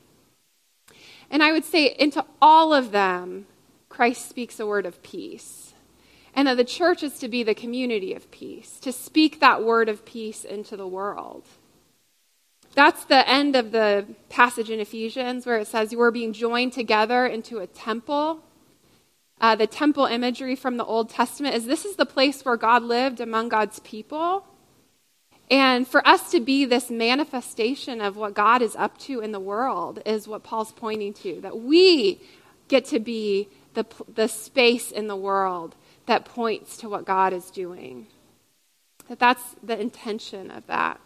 And 1.30 1.42
I 1.42 1.52
would 1.52 1.64
say, 1.64 1.94
into 1.98 2.24
all 2.40 2.72
of 2.72 2.92
them, 2.92 3.46
Christ 3.88 4.28
speaks 4.28 4.60
a 4.60 4.66
word 4.66 4.86
of 4.86 5.02
peace. 5.02 5.74
And 6.34 6.46
that 6.46 6.56
the 6.56 6.64
church 6.64 7.02
is 7.02 7.18
to 7.18 7.28
be 7.28 7.42
the 7.42 7.54
community 7.54 8.12
of 8.12 8.30
peace, 8.30 8.78
to 8.80 8.92
speak 8.92 9.40
that 9.40 9.64
word 9.64 9.88
of 9.88 10.04
peace 10.04 10.44
into 10.44 10.76
the 10.76 10.86
world. 10.86 11.44
That's 12.74 13.06
the 13.06 13.26
end 13.28 13.56
of 13.56 13.72
the 13.72 14.06
passage 14.28 14.68
in 14.68 14.78
Ephesians 14.78 15.46
where 15.46 15.56
it 15.56 15.66
says 15.66 15.92
you 15.92 16.00
are 16.02 16.10
being 16.10 16.34
joined 16.34 16.74
together 16.74 17.26
into 17.26 17.58
a 17.58 17.66
temple 17.66 18.42
uh, 19.40 19.54
the 19.54 19.66
temple 19.66 20.06
imagery 20.06 20.56
from 20.56 20.76
the 20.76 20.84
Old 20.84 21.10
Testament 21.10 21.54
is 21.54 21.66
this 21.66 21.84
is 21.84 21.96
the 21.96 22.06
place 22.06 22.44
where 22.44 22.56
God 22.56 22.82
lived 22.82 23.20
among 23.20 23.48
God's 23.48 23.80
people. 23.80 24.46
And 25.50 25.86
for 25.86 26.06
us 26.06 26.30
to 26.32 26.40
be 26.40 26.64
this 26.64 26.90
manifestation 26.90 28.00
of 28.00 28.16
what 28.16 28.34
God 28.34 28.62
is 28.62 28.74
up 28.74 28.98
to 29.00 29.20
in 29.20 29.32
the 29.32 29.40
world 29.40 30.00
is 30.04 30.26
what 30.26 30.42
Paul's 30.42 30.72
pointing 30.72 31.12
to. 31.14 31.40
That 31.40 31.60
we 31.60 32.20
get 32.68 32.84
to 32.86 32.98
be 32.98 33.48
the, 33.74 33.86
the 34.12 34.26
space 34.26 34.90
in 34.90 35.06
the 35.06 35.16
world 35.16 35.76
that 36.06 36.24
points 36.24 36.76
to 36.78 36.88
what 36.88 37.04
God 37.04 37.32
is 37.32 37.50
doing. 37.50 38.06
That 39.08 39.18
that's 39.18 39.54
the 39.62 39.78
intention 39.78 40.50
of 40.50 40.66
that. 40.66 41.00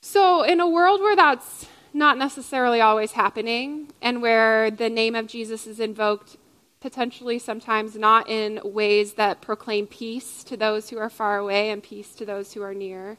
So, 0.00 0.42
in 0.42 0.60
a 0.60 0.68
world 0.68 1.00
where 1.00 1.16
that's 1.16 1.66
not 1.96 2.18
necessarily 2.18 2.80
always 2.80 3.12
happening, 3.12 3.90
and 4.02 4.20
where 4.20 4.70
the 4.70 4.90
name 4.90 5.14
of 5.14 5.26
Jesus 5.26 5.66
is 5.66 5.80
invoked 5.80 6.36
potentially 6.80 7.38
sometimes 7.38 7.96
not 7.96 8.28
in 8.28 8.60
ways 8.62 9.14
that 9.14 9.40
proclaim 9.40 9.86
peace 9.86 10.44
to 10.44 10.56
those 10.56 10.90
who 10.90 10.98
are 10.98 11.08
far 11.08 11.38
away 11.38 11.70
and 11.70 11.82
peace 11.82 12.14
to 12.14 12.26
those 12.26 12.52
who 12.52 12.62
are 12.62 12.74
near, 12.74 13.16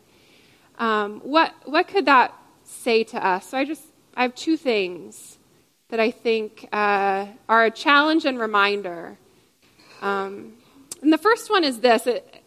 um, 0.78 1.20
what, 1.22 1.54
what 1.66 1.88
could 1.88 2.06
that 2.06 2.34
say 2.63 3.04
to 3.04 3.26
us? 3.26 3.50
So, 3.50 3.58
I 3.58 3.66
just 3.66 3.84
I 4.16 4.22
have 4.22 4.36
two 4.36 4.58
things 4.58 5.38
that 5.90 6.00
I 6.00 6.12
think 6.12 6.68
uh, 6.72 7.28
are 7.50 7.66
a 7.66 7.72
challenge 7.72 8.26
and 8.26 8.40
reminder. 8.40 9.18
Um, 10.02 10.54
and 11.02 11.12
the 11.12 11.18
first 11.18 11.50
one 11.50 11.63
is 11.63 11.80
this 11.80 12.08
it, 12.08 12.44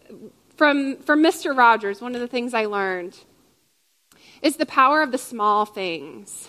from, 0.56 0.96
from 0.96 1.22
Mr. 1.22 1.56
Rogers, 1.56 2.00
one 2.00 2.14
of 2.14 2.20
the 2.20 2.28
things 2.28 2.54
I 2.54 2.66
learned 2.66 3.18
is 4.42 4.56
the 4.56 4.66
power 4.66 5.02
of 5.02 5.12
the 5.12 5.18
small 5.18 5.64
things. 5.64 6.48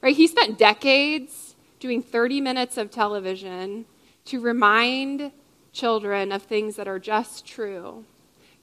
Right? 0.00 0.16
He 0.16 0.26
spent 0.26 0.58
decades 0.58 1.56
doing 1.80 2.02
30 2.02 2.40
minutes 2.40 2.76
of 2.76 2.90
television 2.90 3.86
to 4.26 4.40
remind 4.40 5.32
children 5.72 6.32
of 6.32 6.42
things 6.42 6.76
that 6.76 6.88
are 6.88 6.98
just 6.98 7.46
true, 7.46 8.04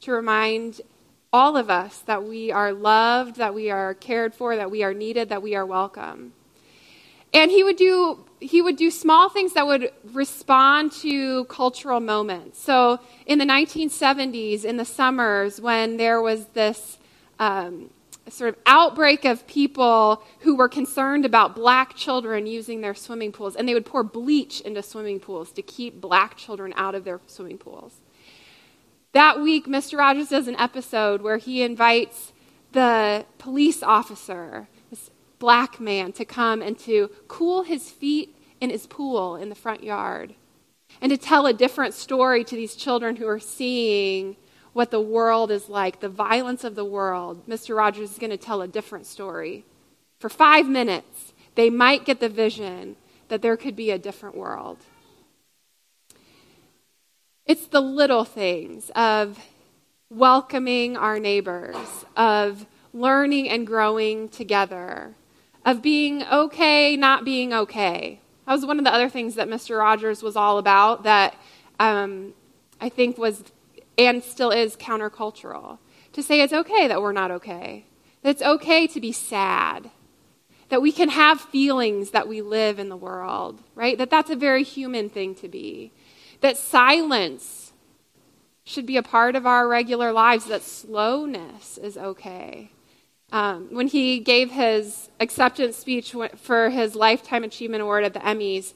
to 0.01 0.12
remind 0.12 0.81
all 1.31 1.58
of 1.58 1.69
us 1.69 1.99
that 1.99 2.23
we 2.23 2.51
are 2.51 2.71
loved, 2.71 3.38
that 3.38 3.53
we 3.53 3.69
are 3.69 3.93
cared 3.93 4.34
for, 4.34 4.55
that 4.55 4.71
we 4.71 4.84
are 4.84 4.93
needed, 4.93 5.29
that 5.29 5.41
we 5.41 5.55
are 5.55 5.65
welcome. 5.65 6.34
And 7.34 7.51
he 7.51 7.63
would 7.63 7.75
do 7.75 8.25
he 8.39 8.62
would 8.62 8.75
do 8.75 8.91
small 8.91 9.27
things 9.29 9.53
that 9.53 9.65
would 9.65 9.91
respond 10.13 10.91
to 10.91 11.45
cultural 11.45 11.99
moments. 11.99 12.62
So 12.62 12.99
in 13.25 13.39
the 13.39 13.45
1970s, 13.45 14.63
in 14.63 14.77
the 14.77 14.86
summers, 14.86 15.60
when 15.60 15.97
there 15.97 16.21
was 16.21 16.45
this 16.47 16.99
um, 17.39 17.89
sort 18.30 18.50
of 18.50 18.56
outbreak 18.66 19.26
of 19.26 19.46
people 19.48 20.24
who 20.40 20.56
were 20.56 20.70
concerned 20.70 21.26
about 21.26 21.56
black 21.56 21.96
children 21.96 22.48
using 22.48 22.82
their 22.82 22.96
swimming 22.96 23.32
pools, 23.32 23.56
and 23.56 23.68
they 23.68 23.74
would 23.74 23.86
pour 23.86 24.04
bleach 24.04 24.62
into 24.62 24.82
swimming 24.82 25.20
pools 25.20 25.52
to 25.52 25.62
keep 25.62 26.02
black 26.02 26.36
children 26.36 26.74
out 26.76 26.96
of 26.96 27.04
their 27.04 27.22
swimming 27.28 27.58
pools. 27.58 28.02
That 29.12 29.40
week, 29.40 29.68
Mr. 29.68 29.98
Rogers 29.98 30.30
does 30.30 30.48
an 30.48 30.56
episode 30.58 31.22
where 31.22 31.38
he 31.38 31.62
invites 31.62 32.34
the 32.72 33.26
police 33.38 33.82
officer, 33.82 34.68
this 34.90 35.10
black 35.40 35.80
man, 35.80 36.12
to 36.14 36.26
come 36.26 36.62
and 36.62 36.78
to 36.80 37.10
cool 37.28 37.64
his 37.64 37.90
feet 37.90 38.36
in 38.60 38.70
his 38.70 38.88
pool 38.88 39.36
in 39.36 39.50
the 39.50 39.56
front 39.56 39.84
yard 39.84 40.36
and 41.02 41.12
to 41.12 41.18
tell 41.18 41.46
a 41.46 41.54
different 41.54 41.94
story 41.94 42.44
to 42.44 42.56
these 42.56 42.76
children 42.76 43.16
who 43.16 43.28
are 43.28 43.40
seeing 43.40 44.36
what 44.76 44.92
the 44.92 45.00
world 45.00 45.52
is 45.52 45.70
like, 45.70 46.02
the 46.02 46.10
violence 46.10 46.66
of 46.66 46.76
the 46.76 46.84
world, 46.84 47.48
Mr. 47.48 47.78
Rogers 47.78 48.12
is 48.12 48.18
going 48.18 48.30
to 48.30 48.36
tell 48.36 48.62
a 48.62 48.68
different 48.68 49.06
story. 49.06 49.64
For 50.20 50.28
five 50.28 50.68
minutes, 50.68 51.32
they 51.56 51.70
might 51.70 52.04
get 52.04 52.20
the 52.20 52.28
vision 52.28 52.98
that 53.30 53.42
there 53.42 53.56
could 53.56 53.78
be 53.78 53.90
a 53.90 53.98
different 53.98 54.36
world. 54.36 54.80
It's 57.46 57.68
the 57.68 57.80
little 57.80 58.26
things 58.26 58.92
of 58.98 59.40
welcoming 60.10 60.98
our 60.98 61.20
neighbors, 61.20 62.04
of 62.18 62.66
learning 62.94 63.48
and 63.48 63.66
growing 63.66 64.28
together, 64.28 65.14
of 65.64 65.82
being 65.82 66.22
okay, 66.24 66.98
not 66.98 67.24
being 67.24 67.54
okay. 67.54 68.20
That 68.46 68.52
was 68.52 68.66
one 68.66 68.80
of 68.80 68.84
the 68.84 68.94
other 68.94 69.08
things 69.08 69.36
that 69.36 69.48
Mr. 69.48 69.80
Rogers 69.80 70.22
was 70.22 70.36
all 70.36 70.58
about 70.58 71.04
that 71.04 71.34
um, 71.80 72.34
I 72.82 72.90
think 72.90 73.18
was 73.18 73.42
and 73.97 74.23
still 74.23 74.51
is 74.51 74.75
countercultural. 74.75 75.79
To 76.13 76.23
say 76.23 76.41
it's 76.41 76.53
okay 76.53 76.88
that 76.88 77.01
we're 77.01 77.12
not 77.12 77.31
okay, 77.31 77.86
that 78.21 78.29
it's 78.29 78.41
okay 78.41 78.88
to 78.88 79.01
be 79.01 79.12
sad, 79.12 79.91
that 80.69 80.81
we 80.81 80.91
can 80.91 81.10
have 81.10 81.41
feelings 81.41 82.12
that 82.12 82.27
we 82.27 82.41
live 82.41 82.79
in 82.79 82.89
the 82.89 82.97
world, 82.97 83.62
right? 83.75 83.97
That 83.97 84.10
that's 84.10 84.29
a 84.29 84.36
very 84.36 84.63
human 84.63 85.10
thing 85.10 85.36
to 85.36 85.47
be. 85.47 85.91
That 86.41 86.58
silence 86.58 87.73
should 88.63 88.86
be 88.86 88.97
a 88.97 89.03
part 89.03 89.36
of 89.36 89.45
our 89.45 89.67
regular 89.67 90.12
lives, 90.12 90.45
that 90.45 90.63
slowness 90.63 91.77
is 91.77 91.97
okay. 91.97 92.71
Um, 93.31 93.67
when 93.71 93.88
he 93.88 94.19
gave 94.19 94.51
his 94.51 95.10
acceptance 95.19 95.75
speech 95.75 96.15
for 96.38 96.69
his 96.69 96.95
Lifetime 96.95 97.43
Achievement 97.43 97.81
Award 97.81 98.03
at 98.03 98.13
the 98.13 98.19
Emmys, 98.21 98.73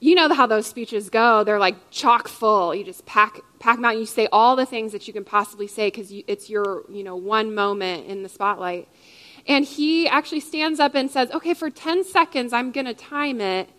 you 0.00 0.14
know 0.14 0.32
how 0.32 0.46
those 0.46 0.66
speeches 0.66 1.10
go. 1.10 1.44
They're 1.44 1.58
like 1.58 1.90
chock 1.90 2.26
full. 2.26 2.74
You 2.74 2.84
just 2.84 3.06
pack 3.06 3.40
out 3.66 3.84
and 3.84 4.00
you 4.00 4.06
say 4.06 4.28
all 4.32 4.56
the 4.56 4.66
things 4.66 4.92
that 4.92 5.06
you 5.06 5.12
can 5.12 5.24
possibly 5.24 5.66
say 5.66 5.88
because 5.88 6.12
you, 6.12 6.24
it's 6.26 6.48
your 6.48 6.84
you 6.88 7.04
know 7.04 7.16
one 7.16 7.54
moment 7.54 8.06
in 8.06 8.22
the 8.22 8.28
spotlight. 8.28 8.88
And 9.46 9.64
he 9.64 10.06
actually 10.06 10.40
stands 10.40 10.80
up 10.80 10.94
and 10.94 11.10
says, 11.10 11.30
"Okay, 11.30 11.54
for 11.54 11.70
10 11.70 12.04
seconds, 12.04 12.52
I'm 12.52 12.72
going 12.72 12.86
to 12.86 12.94
time 12.94 13.40
it. 13.40 13.70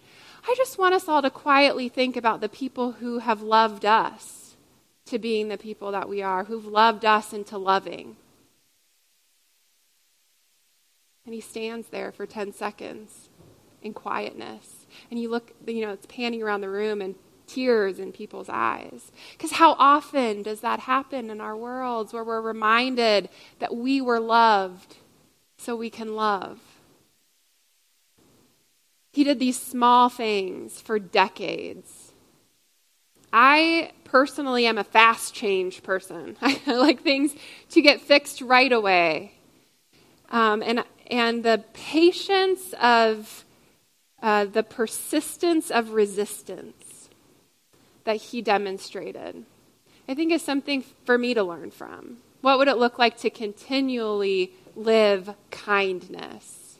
I 0.47 0.53
just 0.57 0.77
want 0.77 0.95
us 0.95 1.07
all 1.07 1.21
to 1.21 1.29
quietly 1.29 1.87
think 1.87 2.17
about 2.17 2.41
the 2.41 2.49
people 2.49 2.93
who 2.93 3.19
have 3.19 3.41
loved 3.41 3.85
us 3.85 4.55
to 5.05 5.19
being 5.19 5.49
the 5.49 5.57
people 5.57 5.91
that 5.91 6.09
we 6.09 6.21
are, 6.21 6.45
who've 6.45 6.65
loved 6.65 7.05
us 7.05 7.33
into 7.33 7.57
loving." 7.57 8.17
And 11.25 11.35
he 11.35 11.41
stands 11.41 11.89
there 11.89 12.11
for 12.11 12.25
10 12.25 12.51
seconds 12.51 13.29
in 13.83 13.93
quietness 13.93 14.81
and 15.09 15.19
you 15.19 15.29
look, 15.29 15.53
you 15.65 15.85
know, 15.85 15.91
it's 15.91 16.05
panning 16.05 16.41
around 16.43 16.61
the 16.61 16.69
room 16.69 17.01
and 17.01 17.15
tears 17.53 17.99
in 17.99 18.11
people's 18.11 18.49
eyes. 18.49 19.11
Because 19.33 19.51
how 19.51 19.75
often 19.77 20.43
does 20.43 20.61
that 20.61 20.81
happen 20.81 21.29
in 21.29 21.41
our 21.41 21.55
worlds 21.55 22.13
where 22.13 22.23
we're 22.23 22.41
reminded 22.41 23.29
that 23.59 23.75
we 23.75 24.01
were 24.01 24.19
loved 24.19 24.97
so 25.57 25.75
we 25.75 25.89
can 25.89 26.15
love? 26.15 26.59
He 29.13 29.23
did 29.23 29.39
these 29.39 29.59
small 29.59 30.09
things 30.09 30.79
for 30.79 30.97
decades. 30.97 32.13
I 33.33 33.91
personally 34.03 34.65
am 34.65 34.77
a 34.77 34.83
fast 34.83 35.33
change 35.33 35.83
person. 35.83 36.37
I 36.41 36.59
like 36.67 37.01
things 37.01 37.35
to 37.71 37.81
get 37.81 38.01
fixed 38.01 38.41
right 38.41 38.71
away. 38.71 39.33
Um, 40.29 40.63
and, 40.63 40.83
and 41.07 41.43
the 41.43 41.63
patience 41.73 42.73
of 42.81 43.43
uh, 44.21 44.45
the 44.45 44.63
persistence 44.63 45.71
of 45.71 45.91
resistance 45.91 46.90
that 48.03 48.17
he 48.17 48.41
demonstrated, 48.41 49.45
I 50.07 50.13
think 50.13 50.31
is 50.31 50.41
something 50.41 50.83
for 51.05 51.17
me 51.17 51.33
to 51.33 51.43
learn 51.43 51.71
from. 51.71 52.17
What 52.41 52.57
would 52.57 52.67
it 52.67 52.77
look 52.77 52.97
like 52.97 53.17
to 53.19 53.29
continually 53.29 54.53
live 54.75 55.35
kindness, 55.51 56.77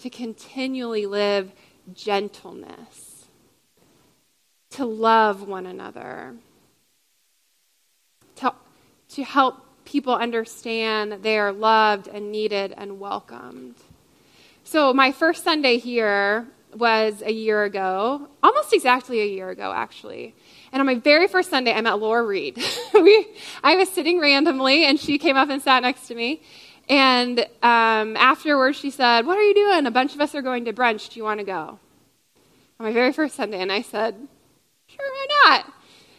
to 0.00 0.10
continually 0.10 1.06
live 1.06 1.52
gentleness, 1.94 3.26
to 4.70 4.84
love 4.84 5.46
one 5.46 5.66
another, 5.66 6.34
to, 8.36 8.52
to 9.10 9.22
help 9.22 9.64
people 9.84 10.14
understand 10.14 11.12
that 11.12 11.22
they 11.22 11.38
are 11.38 11.52
loved 11.52 12.08
and 12.08 12.32
needed 12.32 12.74
and 12.76 12.98
welcomed? 12.98 13.76
So, 14.64 14.92
my 14.92 15.12
first 15.12 15.44
Sunday 15.44 15.78
here 15.78 16.46
was 16.74 17.22
a 17.22 17.32
year 17.32 17.64
ago, 17.64 18.28
almost 18.42 18.72
exactly 18.72 19.20
a 19.20 19.26
year 19.26 19.50
ago, 19.50 19.72
actually. 19.74 20.34
And 20.72 20.80
on 20.80 20.86
my 20.86 20.94
very 20.94 21.28
first 21.28 21.50
Sunday, 21.50 21.72
I 21.72 21.80
met 21.80 21.98
Laura 21.98 22.24
Reed. 22.24 22.56
we, 22.94 23.26
I 23.62 23.76
was 23.76 23.88
sitting 23.88 24.18
randomly, 24.20 24.84
and 24.84 24.98
she 24.98 25.18
came 25.18 25.36
up 25.36 25.50
and 25.50 25.60
sat 25.60 25.82
next 25.82 26.06
to 26.08 26.14
me. 26.14 26.42
And 26.88 27.40
um, 27.62 28.16
afterwards, 28.16 28.78
she 28.78 28.90
said, 28.90 29.26
What 29.26 29.38
are 29.38 29.42
you 29.42 29.54
doing? 29.54 29.86
A 29.86 29.90
bunch 29.90 30.14
of 30.14 30.20
us 30.20 30.34
are 30.34 30.42
going 30.42 30.64
to 30.64 30.72
brunch. 30.72 31.10
Do 31.10 31.20
you 31.20 31.24
want 31.24 31.40
to 31.40 31.44
go? 31.44 31.78
On 32.80 32.86
my 32.86 32.92
very 32.92 33.12
first 33.12 33.34
Sunday. 33.34 33.60
And 33.60 33.70
I 33.70 33.82
said, 33.82 34.14
Sure, 34.86 34.98
why 35.10 35.26
not? 35.44 35.72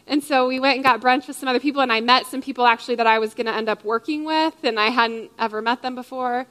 And 0.05 0.23
so 0.23 0.47
we 0.47 0.59
went 0.59 0.75
and 0.75 0.83
got 0.83 1.01
brunch 1.01 1.27
with 1.27 1.37
some 1.37 1.49
other 1.49 1.59
people, 1.59 1.81
and 1.81 1.91
I 1.91 2.01
met 2.01 2.27
some 2.27 2.41
people 2.41 2.65
actually 2.65 2.95
that 2.95 3.07
I 3.07 3.19
was 3.19 3.33
going 3.33 3.45
to 3.47 3.53
end 3.53 3.69
up 3.69 3.83
working 3.85 4.25
with, 4.25 4.55
and 4.63 4.79
I 4.79 4.89
hadn't 4.89 5.31
ever 5.39 5.61
met 5.61 5.81
them 5.81 5.95
before. 5.95 6.45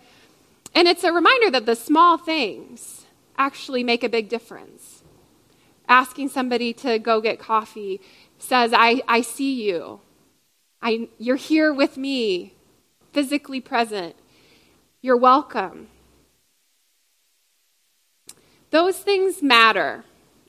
And 0.74 0.88
it's 0.88 1.04
a 1.04 1.12
reminder 1.12 1.50
that 1.50 1.66
the 1.66 1.76
small 1.76 2.16
things 2.16 3.01
actually 3.36 3.84
make 3.84 4.04
a 4.04 4.08
big 4.08 4.28
difference. 4.28 5.02
Asking 5.88 6.28
somebody 6.28 6.72
to 6.74 6.98
go 6.98 7.20
get 7.20 7.38
coffee 7.38 8.00
says, 8.38 8.72
I, 8.74 9.02
I 9.06 9.20
see 9.20 9.62
you. 9.62 10.00
I, 10.80 11.08
you're 11.18 11.36
here 11.36 11.72
with 11.72 11.96
me, 11.96 12.54
physically 13.12 13.60
present. 13.60 14.16
You're 15.00 15.16
welcome. 15.16 15.88
Those 18.70 18.98
things 18.98 19.42
matter. 19.42 20.04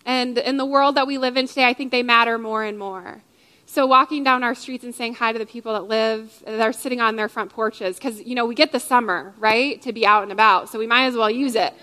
And 0.05 0.37
in 0.37 0.57
the 0.57 0.65
world 0.65 0.95
that 0.95 1.07
we 1.07 1.17
live 1.17 1.37
in 1.37 1.47
today, 1.47 1.65
I 1.65 1.73
think 1.73 1.91
they 1.91 2.03
matter 2.03 2.37
more 2.37 2.63
and 2.63 2.79
more. 2.79 3.21
So 3.65 3.85
walking 3.85 4.23
down 4.23 4.43
our 4.43 4.55
streets 4.55 4.83
and 4.83 4.93
saying 4.93 5.15
hi 5.15 5.31
to 5.31 5.39
the 5.39 5.45
people 5.45 5.73
that 5.73 5.87
live, 5.87 6.43
that 6.45 6.61
are 6.61 6.73
sitting 6.73 7.01
on 7.01 7.15
their 7.15 7.29
front 7.29 7.51
porches, 7.51 7.95
because, 7.95 8.21
you 8.21 8.35
know, 8.35 8.45
we 8.45 8.55
get 8.55 8.71
the 8.71 8.79
summer, 8.79 9.33
right, 9.39 9.81
to 9.81 9.91
be 9.93 10.05
out 10.05 10.23
and 10.23 10.31
about. 10.31 10.69
So 10.69 10.77
we 10.77 10.87
might 10.87 11.05
as 11.05 11.15
well 11.15 11.29
use 11.29 11.55
it 11.55 11.73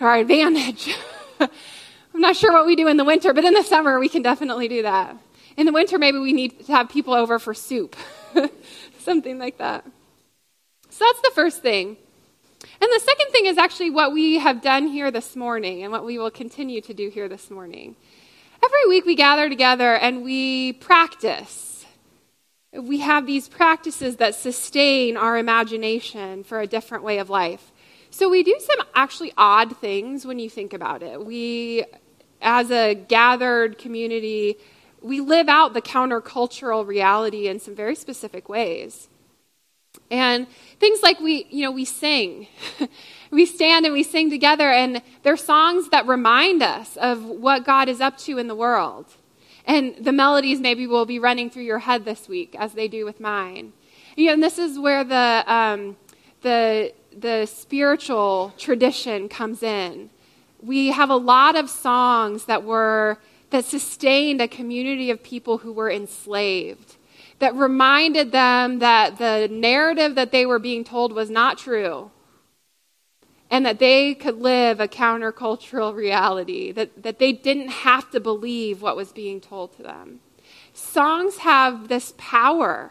our 0.00 0.16
advantage. 0.16 0.94
I'm 1.40 2.20
not 2.20 2.36
sure 2.36 2.52
what 2.52 2.66
we 2.66 2.76
do 2.76 2.86
in 2.88 2.96
the 2.96 3.04
winter, 3.04 3.32
but 3.32 3.44
in 3.44 3.54
the 3.54 3.62
summer 3.62 3.98
we 3.98 4.08
can 4.08 4.22
definitely 4.22 4.68
do 4.68 4.82
that. 4.82 5.16
In 5.56 5.66
the 5.66 5.72
winter, 5.72 5.98
maybe 5.98 6.18
we 6.18 6.32
need 6.32 6.66
to 6.66 6.72
have 6.72 6.88
people 6.88 7.14
over 7.14 7.38
for 7.38 7.54
soup, 7.54 7.96
something 8.98 9.38
like 9.38 9.58
that. 9.58 9.84
So 10.90 11.04
that's 11.04 11.20
the 11.22 11.32
first 11.34 11.62
thing. 11.62 11.96
And 12.80 12.90
the 12.92 13.00
second 13.00 13.30
thing 13.30 13.46
is 13.46 13.58
actually 13.58 13.90
what 13.90 14.12
we 14.12 14.38
have 14.38 14.62
done 14.62 14.88
here 14.88 15.10
this 15.10 15.36
morning 15.36 15.82
and 15.82 15.92
what 15.92 16.04
we 16.04 16.18
will 16.18 16.30
continue 16.30 16.80
to 16.82 16.94
do 16.94 17.08
here 17.08 17.28
this 17.28 17.50
morning. 17.50 17.96
Every 18.64 18.86
week 18.88 19.04
we 19.04 19.14
gather 19.14 19.48
together 19.48 19.94
and 19.94 20.24
we 20.24 20.72
practice. 20.74 21.84
We 22.72 23.00
have 23.00 23.26
these 23.26 23.48
practices 23.48 24.16
that 24.16 24.34
sustain 24.34 25.16
our 25.16 25.36
imagination 25.36 26.42
for 26.42 26.60
a 26.60 26.66
different 26.66 27.04
way 27.04 27.18
of 27.18 27.30
life. 27.30 27.70
So 28.14 28.28
we 28.28 28.44
do 28.44 28.54
some 28.60 28.86
actually 28.94 29.32
odd 29.36 29.76
things 29.78 30.24
when 30.24 30.38
you 30.38 30.48
think 30.48 30.72
about 30.72 31.02
it. 31.02 31.26
We, 31.26 31.84
as 32.40 32.70
a 32.70 32.94
gathered 32.94 33.76
community, 33.76 34.56
we 35.02 35.18
live 35.18 35.48
out 35.48 35.74
the 35.74 35.82
countercultural 35.82 36.86
reality 36.86 37.48
in 37.48 37.58
some 37.58 37.74
very 37.74 37.96
specific 37.96 38.48
ways. 38.48 39.08
And 40.12 40.46
things 40.78 41.02
like 41.02 41.18
we, 41.18 41.48
you 41.50 41.64
know, 41.64 41.72
we 41.72 41.84
sing. 41.84 42.46
we 43.32 43.46
stand 43.46 43.84
and 43.84 43.92
we 43.92 44.04
sing 44.04 44.30
together, 44.30 44.70
and 44.70 45.02
they're 45.24 45.36
songs 45.36 45.88
that 45.88 46.06
remind 46.06 46.62
us 46.62 46.96
of 46.98 47.24
what 47.24 47.64
God 47.64 47.88
is 47.88 48.00
up 48.00 48.16
to 48.18 48.38
in 48.38 48.46
the 48.46 48.54
world. 48.54 49.06
And 49.64 49.96
the 49.98 50.12
melodies 50.12 50.60
maybe 50.60 50.86
will 50.86 51.04
be 51.04 51.18
running 51.18 51.50
through 51.50 51.64
your 51.64 51.80
head 51.80 52.04
this 52.04 52.28
week, 52.28 52.54
as 52.60 52.74
they 52.74 52.86
do 52.86 53.04
with 53.04 53.18
mine. 53.18 53.72
You 54.14 54.26
know, 54.26 54.34
and 54.34 54.42
this 54.42 54.56
is 54.56 54.78
where 54.78 55.02
the, 55.02 55.42
um, 55.48 55.96
the, 56.42 56.92
the 57.18 57.46
spiritual 57.46 58.52
tradition 58.58 59.28
comes 59.28 59.62
in. 59.62 60.10
We 60.60 60.88
have 60.88 61.10
a 61.10 61.16
lot 61.16 61.56
of 61.56 61.68
songs 61.68 62.46
that 62.46 62.64
were 62.64 63.18
that 63.50 63.64
sustained 63.64 64.40
a 64.40 64.48
community 64.48 65.10
of 65.10 65.22
people 65.22 65.58
who 65.58 65.72
were 65.72 65.88
enslaved, 65.88 66.96
that 67.38 67.54
reminded 67.54 68.32
them 68.32 68.80
that 68.80 69.18
the 69.18 69.48
narrative 69.48 70.16
that 70.16 70.32
they 70.32 70.44
were 70.44 70.58
being 70.58 70.82
told 70.82 71.12
was 71.12 71.30
not 71.30 71.56
true, 71.56 72.10
and 73.50 73.64
that 73.64 73.78
they 73.78 74.12
could 74.12 74.38
live 74.38 74.80
a 74.80 74.88
countercultural 74.88 75.94
reality, 75.94 76.72
that, 76.72 77.04
that 77.04 77.20
they 77.20 77.32
didn't 77.32 77.68
have 77.68 78.10
to 78.10 78.18
believe 78.18 78.82
what 78.82 78.96
was 78.96 79.12
being 79.12 79.40
told 79.40 79.76
to 79.76 79.84
them. 79.84 80.18
Songs 80.72 81.38
have 81.38 81.86
this 81.86 82.12
power 82.18 82.90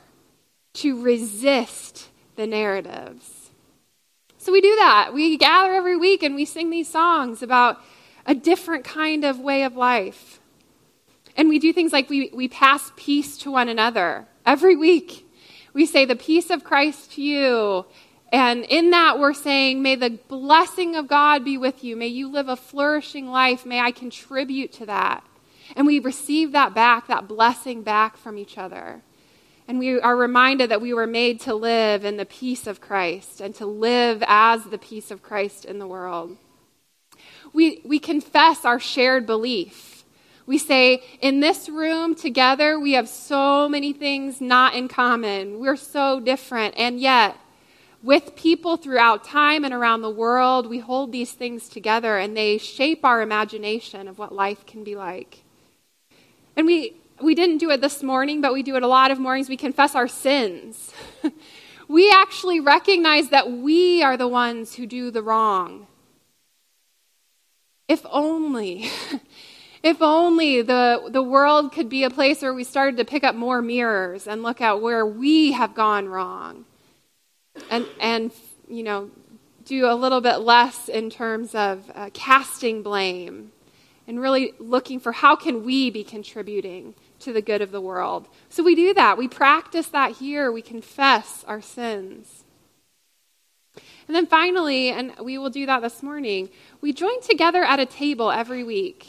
to 0.75 1.01
resist 1.01 2.07
the 2.37 2.47
narratives. 2.47 3.32
So 4.43 4.51
we 4.51 4.59
do 4.59 4.75
that. 4.75 5.13
We 5.13 5.37
gather 5.37 5.71
every 5.71 5.95
week 5.95 6.21
and 6.21 6.35
we 6.35 6.43
sing 6.43 6.69
these 6.69 6.89
songs 6.89 7.41
about 7.41 7.79
a 8.25 8.35
different 8.35 8.83
kind 8.83 9.23
of 9.23 9.39
way 9.39 9.63
of 9.63 9.77
life. 9.77 10.41
And 11.37 11.47
we 11.47 11.59
do 11.59 11.71
things 11.71 11.93
like 11.93 12.09
we, 12.09 12.29
we 12.33 12.49
pass 12.49 12.91
peace 12.97 13.37
to 13.37 13.51
one 13.51 13.69
another 13.69 14.27
every 14.45 14.75
week. 14.75 15.25
We 15.71 15.85
say, 15.85 16.03
The 16.03 16.17
peace 16.17 16.49
of 16.49 16.65
Christ 16.65 17.13
to 17.13 17.21
you. 17.21 17.85
And 18.33 18.65
in 18.65 18.89
that, 18.89 19.17
we're 19.17 19.33
saying, 19.33 19.81
May 19.81 19.95
the 19.95 20.19
blessing 20.27 20.97
of 20.97 21.07
God 21.07 21.45
be 21.45 21.57
with 21.57 21.81
you. 21.81 21.95
May 21.95 22.07
you 22.07 22.29
live 22.29 22.49
a 22.49 22.57
flourishing 22.57 23.29
life. 23.29 23.65
May 23.65 23.79
I 23.79 23.91
contribute 23.91 24.73
to 24.73 24.85
that. 24.87 25.23
And 25.73 25.87
we 25.87 25.99
receive 25.99 26.51
that 26.51 26.73
back, 26.73 27.07
that 27.07 27.29
blessing 27.29 27.81
back 27.81 28.17
from 28.17 28.37
each 28.37 28.57
other. 28.57 29.03
And 29.67 29.79
we 29.79 29.99
are 29.99 30.15
reminded 30.15 30.69
that 30.71 30.81
we 30.81 30.93
were 30.93 31.07
made 31.07 31.39
to 31.41 31.53
live 31.53 32.03
in 32.03 32.17
the 32.17 32.25
peace 32.25 32.67
of 32.67 32.81
Christ 32.81 33.39
and 33.39 33.55
to 33.55 33.65
live 33.65 34.23
as 34.27 34.65
the 34.65 34.77
peace 34.77 35.09
of 35.09 35.23
Christ 35.23 35.65
in 35.65 35.79
the 35.79 35.87
world. 35.87 36.37
We, 37.53 37.81
we 37.85 37.99
confess 37.99 38.65
our 38.65 38.79
shared 38.79 39.25
belief 39.25 39.93
we 40.45 40.57
say, 40.57 41.03
in 41.21 41.39
this 41.39 41.69
room 41.69 42.15
together, 42.15 42.77
we 42.77 42.93
have 42.93 43.07
so 43.07 43.69
many 43.69 43.93
things 43.93 44.41
not 44.41 44.75
in 44.75 44.89
common. 44.89 45.59
We're 45.59 45.77
so 45.77 46.19
different. 46.19 46.75
And 46.77 46.99
yet, 46.99 47.37
with 48.01 48.35
people 48.35 48.75
throughout 48.75 49.23
time 49.23 49.63
and 49.63 49.73
around 49.73 50.01
the 50.01 50.09
world, 50.09 50.69
we 50.69 50.79
hold 50.79 51.13
these 51.13 51.31
things 51.31 51.69
together 51.69 52.17
and 52.17 52.35
they 52.35 52.57
shape 52.57 53.05
our 53.05 53.21
imagination 53.21 54.09
of 54.09 54.19
what 54.19 54.33
life 54.33 54.65
can 54.65 54.83
be 54.83 54.95
like. 54.95 55.43
And 56.57 56.67
we, 56.67 56.97
we 57.23 57.35
didn't 57.35 57.57
do 57.57 57.71
it 57.71 57.81
this 57.81 58.03
morning, 58.03 58.41
but 58.41 58.53
we 58.53 58.63
do 58.63 58.75
it 58.75 58.83
a 58.83 58.87
lot 58.87 59.11
of 59.11 59.19
mornings. 59.19 59.49
We 59.49 59.57
confess 59.57 59.95
our 59.95 60.07
sins. 60.07 60.91
we 61.87 62.11
actually 62.11 62.59
recognize 62.59 63.29
that 63.29 63.51
we 63.51 64.03
are 64.03 64.17
the 64.17 64.27
ones 64.27 64.75
who 64.75 64.85
do 64.85 65.09
the 65.09 65.23
wrong. 65.23 65.87
If 67.87 68.05
only. 68.09 68.89
If 69.83 70.01
only 70.01 70.61
the, 70.61 71.09
the 71.09 71.21
world 71.21 71.73
could 71.73 71.89
be 71.89 72.05
a 72.05 72.09
place 72.09 72.41
where 72.41 72.53
we 72.53 72.63
started 72.63 72.95
to 72.97 73.03
pick 73.03 73.25
up 73.25 73.35
more 73.35 73.61
mirrors 73.61 74.27
and 74.27 74.41
look 74.41 74.61
at 74.61 74.81
where 74.81 75.05
we 75.05 75.51
have 75.51 75.75
gone 75.75 76.07
wrong. 76.07 76.63
And, 77.69 77.85
and 77.99 78.31
you 78.69 78.81
know, 78.81 79.11
do 79.65 79.85
a 79.85 79.93
little 79.93 80.21
bit 80.21 80.37
less 80.37 80.87
in 80.87 81.09
terms 81.09 81.53
of 81.53 81.91
uh, 81.93 82.11
casting 82.13 82.81
blame 82.81 83.51
and 84.07 84.21
really 84.21 84.53
looking 84.57 85.01
for 85.01 85.11
how 85.11 85.35
can 85.35 85.65
we 85.65 85.89
be 85.89 86.05
contributing 86.05 86.95
to 87.23 87.33
the 87.33 87.41
good 87.41 87.61
of 87.61 87.71
the 87.71 87.81
world. 87.81 88.27
So 88.49 88.63
we 88.63 88.75
do 88.75 88.93
that. 88.93 89.17
We 89.17 89.27
practice 89.27 89.87
that 89.87 90.13
here. 90.13 90.51
We 90.51 90.61
confess 90.61 91.43
our 91.47 91.61
sins. 91.61 92.43
And 94.07 94.15
then 94.15 94.27
finally, 94.27 94.89
and 94.89 95.13
we 95.21 95.37
will 95.37 95.49
do 95.49 95.65
that 95.65 95.81
this 95.81 96.03
morning, 96.03 96.49
we 96.81 96.93
join 96.93 97.21
together 97.21 97.63
at 97.63 97.79
a 97.79 97.85
table 97.85 98.31
every 98.31 98.63
week. 98.63 99.07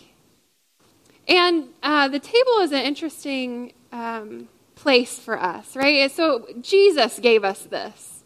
And 1.27 1.69
uh, 1.83 2.09
the 2.09 2.21
table 2.21 2.59
is 2.61 2.73
an 2.73 2.83
interesting 2.83 3.73
um, 3.93 4.49
place 4.75 5.19
for 5.19 5.39
us, 5.39 5.75
right? 5.75 6.11
So 6.11 6.47
Jesus 6.61 7.19
gave 7.19 7.45
us 7.45 7.63
this. 7.63 8.23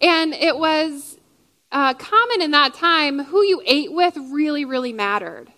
And 0.00 0.32
it 0.32 0.56
was 0.56 1.18
uh, 1.70 1.94
common 1.94 2.42
in 2.42 2.50
that 2.52 2.74
time 2.74 3.24
who 3.24 3.42
you 3.44 3.62
ate 3.66 3.92
with 3.92 4.16
really, 4.16 4.64
really 4.64 4.92
mattered. 4.92 5.52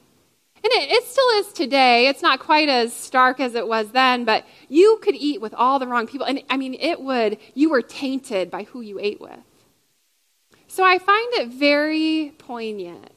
And 0.65 0.73
it, 0.73 0.93
it, 0.93 1.05
still 1.05 1.29
is 1.39 1.53
today. 1.53 2.07
It's 2.07 2.23
not 2.23 2.39
quite 2.39 2.69
as 2.69 2.93
stark 2.93 3.41
as 3.41 3.57
it 3.57 3.67
was 3.67 3.91
then, 3.91 4.25
but 4.25 4.47
you 4.69 5.01
could 5.03 5.17
eat 5.17 5.41
with 5.41 5.55
all 5.55 5.81
the 5.81 5.89
wrong 5.89 6.07
people. 6.07 6.27
And 6.27 6.43
I 6.49 6.57
mean, 6.57 6.75
it 6.75 7.01
would, 7.01 7.39
you 7.55 7.71
were 7.71 7.83
tainted 7.83 8.51
by 8.51 8.65
who 8.65 8.81
you 8.81 9.01
ate 9.01 9.21
with. 9.21 9.41
So 10.69 10.85
I 10.85 10.99
find 10.99 11.35
it 11.35 11.49
very 11.49 12.33
poignant 12.39 13.11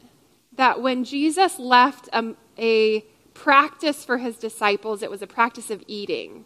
that 0.55 0.81
when 0.81 1.03
Jesus 1.03 1.59
left 1.59 2.09
a, 2.11 2.33
a 2.57 3.01
practice 3.35 4.03
for 4.03 4.17
his 4.17 4.37
disciples, 4.37 5.03
it 5.03 5.11
was 5.11 5.21
a 5.21 5.27
practice 5.27 5.69
of 5.69 5.83
eating. 5.87 6.45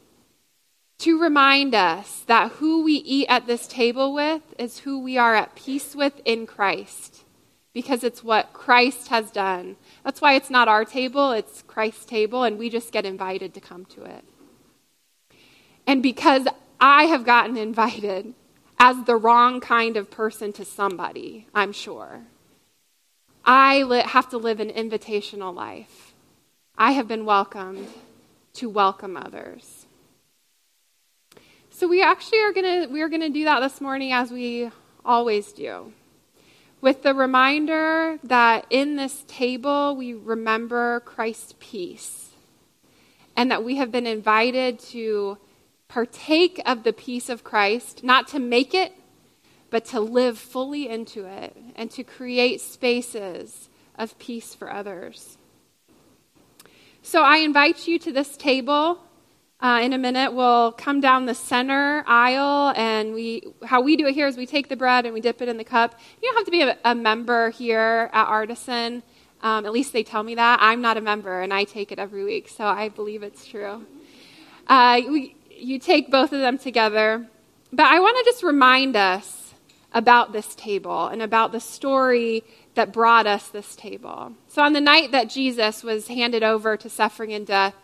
To 1.00 1.20
remind 1.20 1.74
us 1.74 2.24
that 2.28 2.52
who 2.54 2.84
we 2.84 2.96
eat 2.96 3.28
at 3.30 3.48
this 3.48 3.68
table 3.68 4.14
with 4.14 4.42
is 4.58 4.80
who 4.80 5.00
we 5.00 5.18
are 5.18 5.34
at 5.34 5.56
peace 5.56 5.96
with 5.96 6.22
in 6.26 6.46
Christ, 6.46 7.24
because 7.74 8.04
it's 8.04 8.24
what 8.24 8.54
Christ 8.54 9.10
has 9.10 9.32
done. 9.32 9.76
That's 10.04 10.22
why 10.22 10.34
it's 10.34 10.50
not 10.50 10.68
our 10.68 10.86
table, 10.86 11.32
it's 11.32 11.62
Christ's 11.64 12.06
table, 12.06 12.44
and 12.44 12.58
we 12.58 12.70
just 12.70 12.92
get 12.92 13.06
invited 13.06 13.54
to 13.54 13.62
come 13.62 13.86
to 13.86 14.04
it. 14.04 14.24
And 15.86 16.04
because 16.04 16.48
I 16.80 17.04
have 17.06 17.26
gotten 17.26 17.58
invited 17.70 18.34
as 18.80 19.04
the 19.04 19.16
wrong 19.16 19.60
kind 19.60 19.98
of 19.98 20.10
person 20.10 20.54
to 20.54 20.66
somebody, 20.66 21.48
I'm 21.54 21.74
sure, 21.74 22.22
I 23.46 23.84
li- 23.84 24.02
have 24.02 24.30
to 24.30 24.38
live 24.38 24.60
an 24.60 24.70
invitational 24.70 25.54
life 25.54 26.10
I 26.82 26.94
have 26.94 27.10
been 27.10 27.26
welcomed 27.26 27.90
to 28.54 28.70
welcome 28.70 29.18
others. 29.18 29.86
So 31.72 31.90
we 31.90 32.02
actually 32.02 32.40
are 32.40 32.54
going 32.54 32.88
to 32.88 32.88
we 32.88 33.02
are 33.02 33.10
going 33.10 33.20
to 33.22 33.30
do 33.30 33.44
that 33.44 33.60
this 33.60 33.82
morning 33.82 34.14
as 34.14 34.32
we 34.32 34.72
always 35.04 35.52
do. 35.52 35.92
With 36.82 37.04
the 37.04 37.14
reminder 37.14 38.20
that 38.24 38.66
in 38.70 38.96
this 38.96 39.26
table 39.28 39.98
we 39.98 40.14
remember 40.14 41.02
Christ's 41.02 41.54
peace 41.60 42.30
and 43.36 43.52
that 43.52 43.66
we 43.66 43.76
have 43.76 43.92
been 43.92 44.08
invited 44.08 44.80
to 44.80 45.38
partake 45.90 46.62
of 46.66 46.84
the 46.84 46.94
peace 46.94 47.28
of 47.28 47.44
Christ, 47.44 48.02
not 48.02 48.30
to 48.30 48.40
make 48.40 48.74
it, 48.74 48.94
but 49.70 49.84
to 49.86 50.00
live 50.00 50.38
fully 50.38 50.88
into 50.88 51.26
it 51.26 51.58
and 51.76 51.92
to 51.92 52.04
create 52.04 52.62
spaces 52.62 53.68
of 53.98 54.18
peace 54.18 54.56
for 54.56 54.72
others. 54.72 55.38
So 57.02 57.24
I 57.24 57.38
invite 57.38 57.88
you 57.88 58.00
to 58.00 58.12
this 58.14 58.38
table. 58.38 59.02
Uh, 59.62 59.82
in 59.84 59.92
a 59.92 59.98
minute, 59.98 60.34
we'll 60.34 60.72
come 60.72 61.02
down 61.02 61.26
the 61.26 61.36
center 61.36 62.02
aisle, 62.08 62.74
and 62.78 63.14
we 63.14 63.44
how 63.66 63.82
we 63.82 63.98
do 63.98 64.08
it 64.08 64.14
here 64.14 64.26
is 64.26 64.38
we 64.38 64.46
take 64.46 64.70
the 64.70 64.76
bread 64.78 65.06
and 65.06 65.14
we 65.14 65.20
dip 65.20 65.42
it 65.42 65.50
in 65.50 65.58
the 65.58 65.66
cup. 65.66 66.00
You 66.22 66.30
don't 66.30 66.38
have 66.38 66.46
to 66.46 66.52
be 66.52 66.62
a, 66.62 66.78
a 66.86 66.96
member 66.96 67.50
here 67.50 68.10
at 68.14 68.26
Artisan. 68.28 69.04
Um, 69.42 69.66
at 69.66 69.74
least 69.74 69.92
they 69.92 70.04
tell 70.04 70.24
me 70.24 70.36
that. 70.36 70.60
I'm 70.62 70.82
not 70.82 70.96
a 70.96 71.02
member, 71.02 71.42
and 71.42 71.54
I 71.54 71.66
take 71.66 71.92
it 71.92 72.00
every 72.00 72.24
week, 72.24 72.48
so 72.48 72.66
I 72.66 72.88
believe 72.88 73.22
it's 73.22 73.46
true. 73.46 73.86
Uh, 74.66 75.02
we, 75.10 75.36
you 75.50 75.78
take 75.78 76.10
both 76.10 76.32
of 76.32 76.40
them 76.40 76.58
together. 76.58 77.28
But 77.72 77.86
I 77.86 78.00
want 78.00 78.18
to 78.18 78.32
just 78.32 78.44
remind 78.44 78.96
us 78.96 79.54
about 79.94 80.32
this 80.32 80.56
table 80.56 81.08
and 81.08 81.22
about 81.22 81.52
the 81.52 81.60
story 81.60 82.44
that 82.76 82.94
brought 82.94 83.28
us 83.28 83.50
this 83.50 83.76
table. 83.76 84.34
So, 84.48 84.62
on 84.64 84.72
the 84.72 84.82
night 84.82 85.12
that 85.12 85.30
Jesus 85.30 85.84
was 85.84 86.08
handed 86.08 86.44
over 86.44 86.78
to 86.78 86.90
suffering 86.90 87.34
and 87.34 87.46
death, 87.46 87.76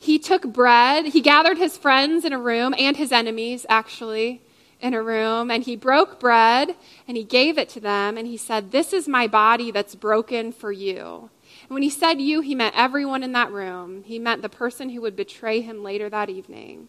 he 0.00 0.18
took 0.18 0.50
bread, 0.50 1.04
he 1.08 1.20
gathered 1.20 1.58
his 1.58 1.76
friends 1.76 2.24
in 2.24 2.32
a 2.32 2.38
room 2.40 2.74
and 2.78 2.96
his 2.96 3.12
enemies, 3.12 3.66
actually, 3.68 4.40
in 4.80 4.94
a 4.94 5.02
room, 5.02 5.50
and 5.50 5.62
he 5.62 5.76
broke 5.76 6.18
bread 6.18 6.74
and 7.06 7.18
he 7.18 7.22
gave 7.22 7.58
it 7.58 7.68
to 7.68 7.80
them, 7.80 8.16
and 8.16 8.26
he 8.26 8.38
said, 8.38 8.72
This 8.72 8.94
is 8.94 9.06
my 9.06 9.26
body 9.26 9.70
that's 9.70 9.94
broken 9.94 10.52
for 10.52 10.72
you. 10.72 11.28
And 11.68 11.74
when 11.74 11.82
he 11.82 11.90
said 11.90 12.18
you, 12.18 12.40
he 12.40 12.54
meant 12.54 12.74
everyone 12.78 13.22
in 13.22 13.32
that 13.32 13.52
room. 13.52 14.02
He 14.04 14.18
meant 14.18 14.40
the 14.40 14.48
person 14.48 14.88
who 14.88 15.02
would 15.02 15.16
betray 15.16 15.60
him 15.60 15.82
later 15.82 16.08
that 16.08 16.30
evening. 16.30 16.88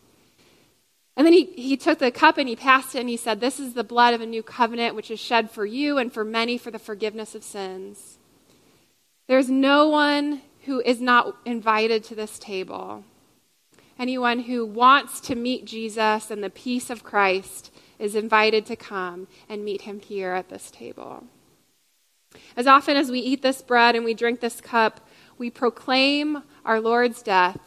And 1.17 1.25
then 1.25 1.33
he, 1.33 1.47
he 1.47 1.75
took 1.75 1.99
the 1.99 2.11
cup 2.11 2.37
and 2.37 2.47
he 2.47 2.55
passed 2.55 2.95
it 2.95 3.01
and 3.01 3.09
he 3.09 3.17
said, 3.17 3.41
This 3.41 3.59
is 3.59 3.73
the 3.73 3.83
blood 3.83 4.13
of 4.13 4.21
a 4.21 4.25
new 4.25 4.41
covenant 4.41 4.95
which 4.95 5.11
is 5.11 5.19
shed 5.19 5.51
for 5.51 5.65
you 5.65 5.97
and 5.97 6.13
for 6.13 6.23
many 6.23 6.57
for 6.57 6.71
the 6.71 6.79
forgiveness 6.79 7.35
of 7.35 7.43
sins. 7.43 8.19
There's 9.27 9.49
no 9.49 9.89
one 9.89 10.43
who 10.65 10.81
is 10.81 11.01
not 11.01 11.35
invited 11.45 12.03
to 12.05 12.15
this 12.15 12.37
table. 12.37 13.03
Anyone 13.97 14.39
who 14.41 14.65
wants 14.65 15.19
to 15.21 15.35
meet 15.35 15.65
Jesus 15.65 16.31
and 16.31 16.43
the 16.43 16.49
peace 16.49 16.89
of 16.89 17.03
Christ 17.03 17.71
is 17.99 18.15
invited 18.15 18.65
to 18.65 18.75
come 18.75 19.27
and 19.47 19.63
meet 19.63 19.81
him 19.81 19.99
here 19.99 20.31
at 20.31 20.49
this 20.49 20.71
table. 20.71 21.23
As 22.55 22.67
often 22.67 22.97
as 22.97 23.11
we 23.11 23.19
eat 23.19 23.41
this 23.41 23.61
bread 23.61 23.95
and 23.95 24.03
we 24.03 24.13
drink 24.13 24.39
this 24.39 24.61
cup, 24.61 25.07
we 25.37 25.49
proclaim 25.49 26.43
our 26.65 26.79
Lord's 26.79 27.21
death 27.21 27.59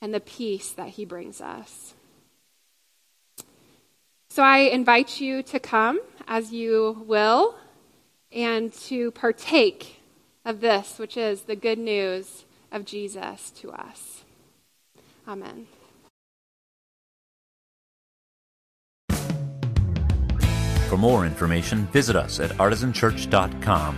and 0.00 0.14
the 0.14 0.20
peace 0.20 0.72
that 0.72 0.90
he 0.90 1.04
brings 1.04 1.40
us. 1.40 1.94
So 4.30 4.42
I 4.42 4.58
invite 4.58 5.20
you 5.20 5.42
to 5.44 5.58
come 5.58 6.00
as 6.26 6.52
you 6.52 7.04
will 7.06 7.56
and 8.32 8.72
to 8.72 9.10
partake 9.10 9.99
of 10.44 10.60
this, 10.60 10.98
which 10.98 11.16
is 11.16 11.42
the 11.42 11.56
good 11.56 11.78
news 11.78 12.44
of 12.72 12.84
Jesus 12.84 13.50
to 13.50 13.70
us. 13.70 14.24
Amen. 15.26 15.66
For 20.88 20.96
more 20.96 21.24
information, 21.24 21.86
visit 21.92 22.16
us 22.16 22.40
at 22.40 22.50
artisanchurch.com. 22.50 23.96